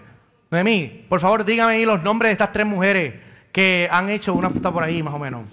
Noemí, 0.50 1.06
por 1.08 1.20
favor, 1.20 1.44
dígame 1.44 1.74
ahí 1.74 1.86
los 1.86 2.02
nombres 2.02 2.28
de 2.28 2.32
estas 2.32 2.52
tres 2.52 2.66
mujeres 2.66 3.14
que 3.52 3.88
han 3.90 4.10
hecho 4.10 4.34
una 4.34 4.50
puta 4.50 4.72
por 4.72 4.82
ahí, 4.82 5.02
más 5.02 5.14
o 5.14 5.18
menos. 5.18 5.44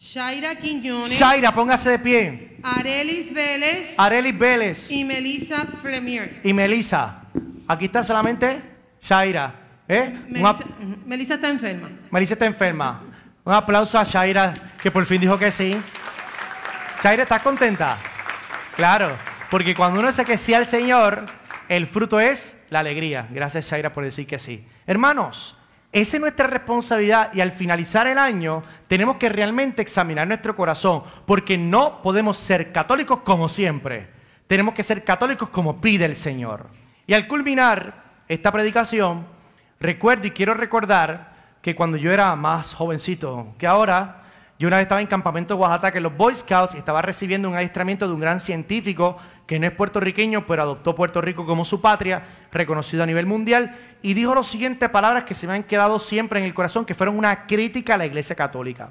Shaira 0.00 0.54
Quiñones. 0.56 1.18
Shaira, 1.18 1.52
póngase 1.52 1.90
de 1.90 1.98
pie. 1.98 2.56
Arelis 2.62 3.32
Vélez. 3.32 3.94
Arelis 3.98 4.38
Vélez. 4.38 4.90
Y 4.90 5.04
Melissa 5.04 5.66
Flemier. 5.82 6.40
Y 6.44 6.52
Melissa. 6.52 7.22
Aquí 7.66 7.86
está 7.86 8.02
solamente 8.02 8.62
Shaira. 9.00 9.54
¿Eh? 9.88 10.12
Melissa, 10.28 10.64
Melissa 11.06 11.34
está 11.34 11.48
enferma. 11.48 11.90
Melissa 12.10 12.34
está 12.34 12.46
enferma. 12.46 13.02
Un 13.44 13.52
aplauso 13.52 13.98
a 13.98 14.04
Shaira, 14.04 14.54
que 14.82 14.90
por 14.90 15.04
fin 15.04 15.20
dijo 15.20 15.38
que 15.38 15.50
sí. 15.50 15.76
Shaira, 17.02 17.24
¿estás 17.24 17.42
contenta? 17.42 17.98
Claro, 18.78 19.16
porque 19.50 19.74
cuando 19.74 19.98
uno 19.98 20.06
dice 20.06 20.24
que 20.24 20.38
sí 20.38 20.54
al 20.54 20.64
Señor, 20.64 21.26
el 21.68 21.88
fruto 21.88 22.20
es 22.20 22.56
la 22.70 22.78
alegría. 22.78 23.26
Gracias, 23.28 23.68
Shaira, 23.68 23.92
por 23.92 24.04
decir 24.04 24.24
que 24.24 24.38
sí. 24.38 24.64
Hermanos, 24.86 25.56
esa 25.90 26.16
es 26.16 26.20
nuestra 26.20 26.46
responsabilidad 26.46 27.30
y 27.34 27.40
al 27.40 27.50
finalizar 27.50 28.06
el 28.06 28.18
año 28.18 28.62
tenemos 28.86 29.16
que 29.16 29.30
realmente 29.30 29.82
examinar 29.82 30.28
nuestro 30.28 30.54
corazón, 30.54 31.02
porque 31.26 31.58
no 31.58 32.00
podemos 32.02 32.38
ser 32.38 32.70
católicos 32.70 33.18
como 33.24 33.48
siempre. 33.48 34.10
Tenemos 34.46 34.74
que 34.74 34.84
ser 34.84 35.02
católicos 35.02 35.48
como 35.48 35.80
pide 35.80 36.04
el 36.04 36.14
Señor. 36.14 36.68
Y 37.04 37.14
al 37.14 37.26
culminar 37.26 38.04
esta 38.28 38.52
predicación, 38.52 39.26
recuerdo 39.80 40.28
y 40.28 40.30
quiero 40.30 40.54
recordar 40.54 41.32
que 41.62 41.74
cuando 41.74 41.96
yo 41.96 42.12
era 42.12 42.36
más 42.36 42.74
jovencito 42.74 43.56
que 43.58 43.66
ahora, 43.66 44.22
Yo 44.58 44.66
una 44.66 44.78
vez 44.78 44.86
estaba 44.86 45.00
en 45.00 45.06
campamento 45.06 45.54
de 45.54 45.60
Oaxaca 45.60 45.98
en 45.98 46.02
los 46.02 46.16
Boy 46.16 46.34
Scouts 46.34 46.74
y 46.74 46.78
estaba 46.78 47.00
recibiendo 47.00 47.48
un 47.48 47.54
adiestramiento 47.54 48.08
de 48.08 48.14
un 48.14 48.18
gran 48.18 48.40
científico 48.40 49.16
que 49.46 49.60
no 49.60 49.66
es 49.66 49.72
puertorriqueño, 49.72 50.48
pero 50.48 50.62
adoptó 50.62 50.96
Puerto 50.96 51.20
Rico 51.20 51.46
como 51.46 51.64
su 51.64 51.80
patria, 51.80 52.24
reconocido 52.50 53.04
a 53.04 53.06
nivel 53.06 53.24
mundial, 53.24 53.78
y 54.02 54.14
dijo 54.14 54.34
las 54.34 54.48
siguientes 54.48 54.88
palabras 54.88 55.22
que 55.24 55.34
se 55.34 55.46
me 55.46 55.52
han 55.52 55.62
quedado 55.62 56.00
siempre 56.00 56.40
en 56.40 56.46
el 56.46 56.54
corazón, 56.54 56.84
que 56.84 56.96
fueron 56.96 57.16
una 57.16 57.46
crítica 57.46 57.94
a 57.94 57.98
la 57.98 58.06
iglesia 58.06 58.34
católica. 58.34 58.90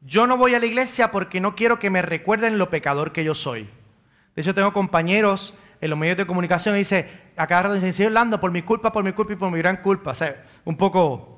Yo 0.00 0.26
no 0.26 0.36
voy 0.36 0.56
a 0.56 0.58
la 0.58 0.66
iglesia 0.66 1.12
porque 1.12 1.40
no 1.40 1.54
quiero 1.54 1.78
que 1.78 1.90
me 1.90 2.02
recuerden 2.02 2.58
lo 2.58 2.68
pecador 2.68 3.12
que 3.12 3.22
yo 3.22 3.36
soy. 3.36 3.70
De 4.34 4.42
hecho, 4.42 4.52
tengo 4.52 4.72
compañeros 4.72 5.54
en 5.80 5.90
los 5.90 5.98
medios 5.98 6.16
de 6.16 6.26
comunicación 6.26 6.74
y 6.74 6.78
dice, 6.78 7.08
a 7.36 7.46
cada 7.46 7.62
rato 7.62 7.74
dicen, 7.74 7.92
señor 7.92 8.12
Lando, 8.12 8.40
por 8.40 8.50
mi 8.50 8.62
culpa, 8.62 8.90
por 8.90 9.04
mi 9.04 9.12
culpa 9.12 9.34
y 9.34 9.36
por 9.36 9.52
mi 9.52 9.58
gran 9.58 9.76
culpa. 9.76 10.10
O 10.10 10.14
sea, 10.16 10.42
un 10.64 10.76
poco 10.76 11.33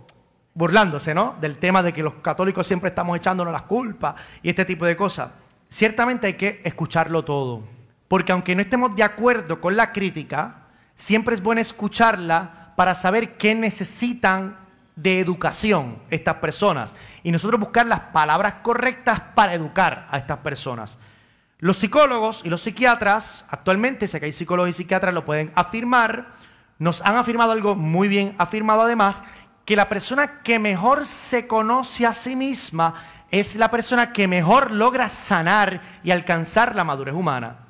burlándose, 0.57 1.15
¿no? 1.15 1.37
Del 1.41 1.59
tema 1.59 1.83
de 1.83 1.93
que 1.93 2.03
los 2.03 2.15
católicos 2.15 2.67
siempre 2.67 2.89
estamos 2.89 3.17
echándonos 3.17 3.53
las 3.53 3.63
culpas 3.63 4.15
y 4.43 4.49
este 4.49 4.65
tipo 4.65 4.87
de 4.87 4.97
cosas. 4.97 5.31
Ciertamente 5.69 6.27
hay 6.27 6.35
que 6.35 6.63
escucharlo 6.65 7.25
todo, 7.25 7.63
porque 8.09 8.33
aunque 8.33 8.57
no 8.57 8.63
estemos 8.63 8.97
de 8.97 9.03
acuerdo 9.03 9.61
con 9.61 9.77
la 9.77 9.93
crítica, 9.93 10.63
siempre 10.95 11.35
es 11.35 11.43
bueno 11.43 11.61
escucharla 11.61 12.73
para 12.75 12.95
saber 12.95 13.37
qué 13.37 13.55
necesitan 13.55 14.57
de 14.97 15.21
educación 15.21 15.99
estas 16.09 16.37
personas 16.37 16.97
y 17.23 17.31
nosotros 17.31 17.61
buscar 17.61 17.85
las 17.85 18.01
palabras 18.01 18.55
correctas 18.63 19.21
para 19.35 19.53
educar 19.53 20.09
a 20.11 20.17
estas 20.17 20.39
personas. 20.39 20.99
Los 21.59 21.77
psicólogos 21.77 22.43
y 22.45 22.49
los 22.49 22.63
psiquiatras, 22.63 23.45
actualmente, 23.51 24.09
sé 24.09 24.21
que 24.21 24.27
hay 24.27 24.33
psicólogos 24.33 24.71
y 24.71 24.73
psiquiatras, 24.73 25.13
lo 25.13 25.27
pueden 25.27 25.53
afirmar, 25.55 26.29
nos 26.79 27.03
han 27.03 27.17
afirmado 27.17 27.53
algo 27.53 27.75
muy 27.75 28.09
bien 28.09 28.35
afirmado 28.39 28.83
además, 28.83 29.23
que 29.67 29.77
la 29.77 29.89
persona 29.89 30.43
que 30.43 30.59
mejor 30.59 31.05
se 31.05 31.47
conoce 31.47 32.07
a 32.07 32.15
sí 32.15 32.37
misma 32.37 32.95
es 33.31 33.57
la 33.57 33.71
persona 33.71 34.13
que 34.13 34.29
mejor 34.29 34.71
logra 34.71 35.09
sanar 35.09 35.83
y 36.05 36.13
alcanzar 36.13 36.77
la 36.77 36.85
madurez 36.85 37.15
humana. 37.15 37.67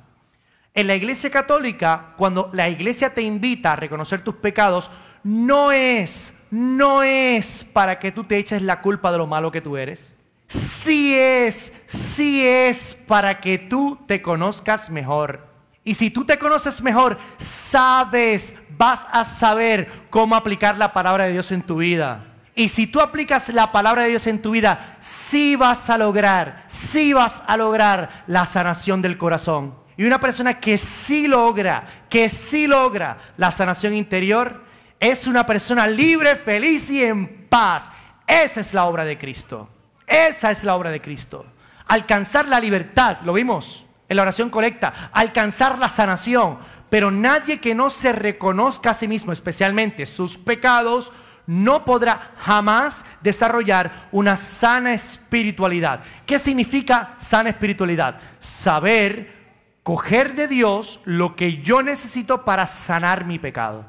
En 0.75 0.85
la 0.85 0.95
iglesia 0.95 1.31
católica, 1.31 2.13
cuando 2.15 2.51
la 2.53 2.69
iglesia 2.69 3.15
te 3.15 3.23
invita 3.23 3.73
a 3.73 3.75
reconocer 3.75 4.23
tus 4.23 4.35
pecados, 4.35 4.91
no 5.23 5.71
es, 5.71 6.35
no 6.51 7.01
es 7.01 7.65
para 7.65 7.97
que 7.97 8.11
tú 8.11 8.23
te 8.23 8.37
eches 8.37 8.61
la 8.61 8.79
culpa 8.79 9.11
de 9.11 9.17
lo 9.17 9.25
malo 9.25 9.51
que 9.51 9.61
tú 9.61 9.75
eres. 9.75 10.15
Sí 10.47 11.15
es, 11.17 11.73
sí 11.87 12.45
es 12.45 12.95
para 13.07 13.41
que 13.41 13.57
tú 13.57 13.97
te 14.07 14.21
conozcas 14.21 14.91
mejor. 14.91 15.46
Y 15.87 15.95
si 15.95 16.11
tú 16.11 16.25
te 16.25 16.37
conoces 16.37 16.81
mejor, 16.81 17.17
sabes, 17.37 18.53
vas 18.77 19.07
a 19.09 19.23
saber 19.23 19.89
cómo 20.09 20.35
aplicar 20.35 20.77
la 20.77 20.91
palabra 20.91 21.23
de 21.23 21.31
Dios 21.31 21.49
en 21.53 21.61
tu 21.61 21.77
vida. 21.77 22.25
Y 22.55 22.67
si 22.67 22.87
tú 22.87 22.99
aplicas 22.99 23.47
la 23.47 23.71
palabra 23.71 24.01
de 24.01 24.09
Dios 24.09 24.27
en 24.27 24.41
tu 24.41 24.51
vida, 24.51 24.97
sí 24.99 25.55
vas 25.55 25.89
a 25.89 25.97
lograr, 25.97 26.65
sí 26.67 27.13
vas 27.13 27.41
a 27.47 27.55
lograr 27.55 28.25
la 28.27 28.45
sanación 28.45 29.01
del 29.01 29.17
corazón. 29.17 29.75
Y 29.95 30.03
una 30.03 30.19
persona 30.19 30.59
que 30.59 30.77
sí 30.77 31.25
logra, 31.25 31.85
que 32.09 32.27
sí 32.27 32.67
logra 32.67 33.17
la 33.37 33.49
sanación 33.51 33.95
interior, 33.95 34.65
es 34.99 35.25
una 35.25 35.45
persona 35.45 35.87
libre, 35.87 36.35
feliz 36.35 36.89
y 36.89 37.01
en 37.01 37.47
paz. 37.47 37.89
Esa 38.27 38.59
es 38.59 38.73
la 38.73 38.87
obra 38.87 39.05
de 39.05 39.17
Cristo. 39.17 39.69
Esa 40.05 40.51
es 40.51 40.65
la 40.65 40.75
obra 40.75 40.91
de 40.91 40.99
Cristo. 40.99 41.45
Alcanzar 41.87 42.45
la 42.49 42.59
libertad, 42.59 43.19
lo 43.23 43.31
vimos 43.31 43.86
en 44.09 44.17
la 44.17 44.23
oración 44.23 44.49
colecta, 44.49 45.09
alcanzar 45.13 45.79
la 45.79 45.89
sanación. 45.89 46.59
Pero 46.89 47.11
nadie 47.11 47.59
que 47.59 47.75
no 47.75 47.89
se 47.89 48.13
reconozca 48.13 48.91
a 48.91 48.93
sí 48.93 49.07
mismo, 49.07 49.33
especialmente 49.33 50.05
sus 50.05 50.37
pecados, 50.37 51.11
no 51.45 51.85
podrá 51.85 52.33
jamás 52.37 53.03
desarrollar 53.21 54.09
una 54.11 54.37
sana 54.37 54.93
espiritualidad. 54.93 56.01
¿Qué 56.25 56.39
significa 56.39 57.13
sana 57.17 57.49
espiritualidad? 57.49 58.19
Saber 58.39 59.35
coger 59.83 60.35
de 60.35 60.47
Dios 60.47 60.99
lo 61.05 61.35
que 61.35 61.61
yo 61.61 61.81
necesito 61.81 62.43
para 62.43 62.67
sanar 62.67 63.25
mi 63.25 63.39
pecado. 63.39 63.85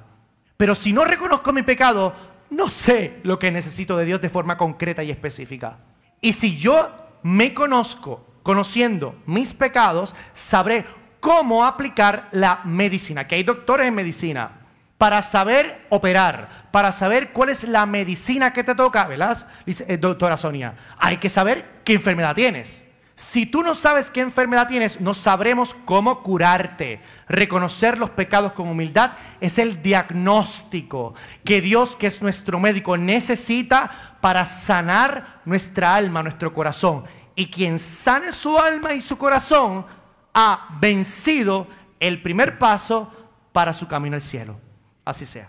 Pero 0.57 0.75
si 0.75 0.93
no 0.93 1.05
reconozco 1.05 1.53
mi 1.53 1.63
pecado, 1.63 2.15
no 2.51 2.69
sé 2.69 3.19
lo 3.25 3.39
que 3.39 3.51
necesito 3.51 3.97
de 3.97 4.05
Dios 4.05 4.21
de 4.21 4.29
forma 4.29 4.57
concreta 4.57 5.03
y 5.03 5.11
específica. 5.11 5.79
Y 6.21 6.33
si 6.33 6.57
yo 6.57 6.89
me 7.23 7.53
conozco 7.53 8.25
conociendo 8.49 9.15
mis 9.27 9.53
pecados, 9.53 10.15
sabré 10.33 10.87
cómo 11.21 11.67
aplicar 11.67 12.31
la 12.33 12.63
medicina, 12.65 13.29
que 13.29 13.35
hay 13.35 13.43
doctores 13.43 13.87
en 13.87 13.95
medicina, 13.95 14.53
para 14.97 15.21
saber 15.21 15.85
operar, 15.91 16.71
para 16.71 16.91
saber 16.91 17.35
cuál 17.35 17.51
es 17.51 17.65
la 17.65 17.85
medicina 17.85 18.55
que 18.55 18.65
te 18.65 18.75
toca, 18.75 19.07
¿verdad? 19.07 19.47
Dice, 19.67 19.85
eh, 19.87 19.99
doctora 19.99 20.39
Sonia, 20.39 20.75
hay 20.97 21.19
que 21.19 21.29
saber 21.29 21.83
qué 21.85 21.93
enfermedad 21.93 22.35
tienes. 22.35 22.87
Si 23.17 23.45
tú 23.45 23.63
no 23.63 23.75
sabes 23.75 24.11
qué 24.11 24.23
enfermedad 24.23 24.67
tienes, 24.67 24.99
no 24.99 25.13
sabremos 25.13 25.77
cómo 25.85 26.23
curarte. 26.23 27.03
Reconocer 27.29 27.99
los 27.99 28.09
pecados 28.09 28.53
con 28.53 28.67
humildad 28.67 29.11
es 29.43 29.59
el 29.59 29.83
diagnóstico 29.83 31.15
que 31.45 31.61
Dios, 31.61 31.97
que 31.97 32.07
es 32.07 32.23
nuestro 32.23 32.61
médico, 32.61 32.97
necesita 32.97 34.19
para 34.23 34.47
sanar 34.47 35.41
nuestra 35.45 35.97
alma, 35.97 36.23
nuestro 36.23 36.55
corazón. 36.55 37.05
Y 37.39 37.47
quien 37.47 37.79
sane 37.79 38.33
su 38.33 38.59
alma 38.59 38.95
y 38.95 39.01
su 39.01 39.17
corazón 39.17 39.87
ha 40.35 40.77
vencido 40.81 41.69
el 42.01 42.21
primer 42.21 42.59
paso 42.59 43.13
para 43.53 43.73
su 43.73 43.87
camino 43.87 44.17
al 44.17 44.23
cielo. 44.23 44.59
Así 45.05 45.25
sea. 45.25 45.49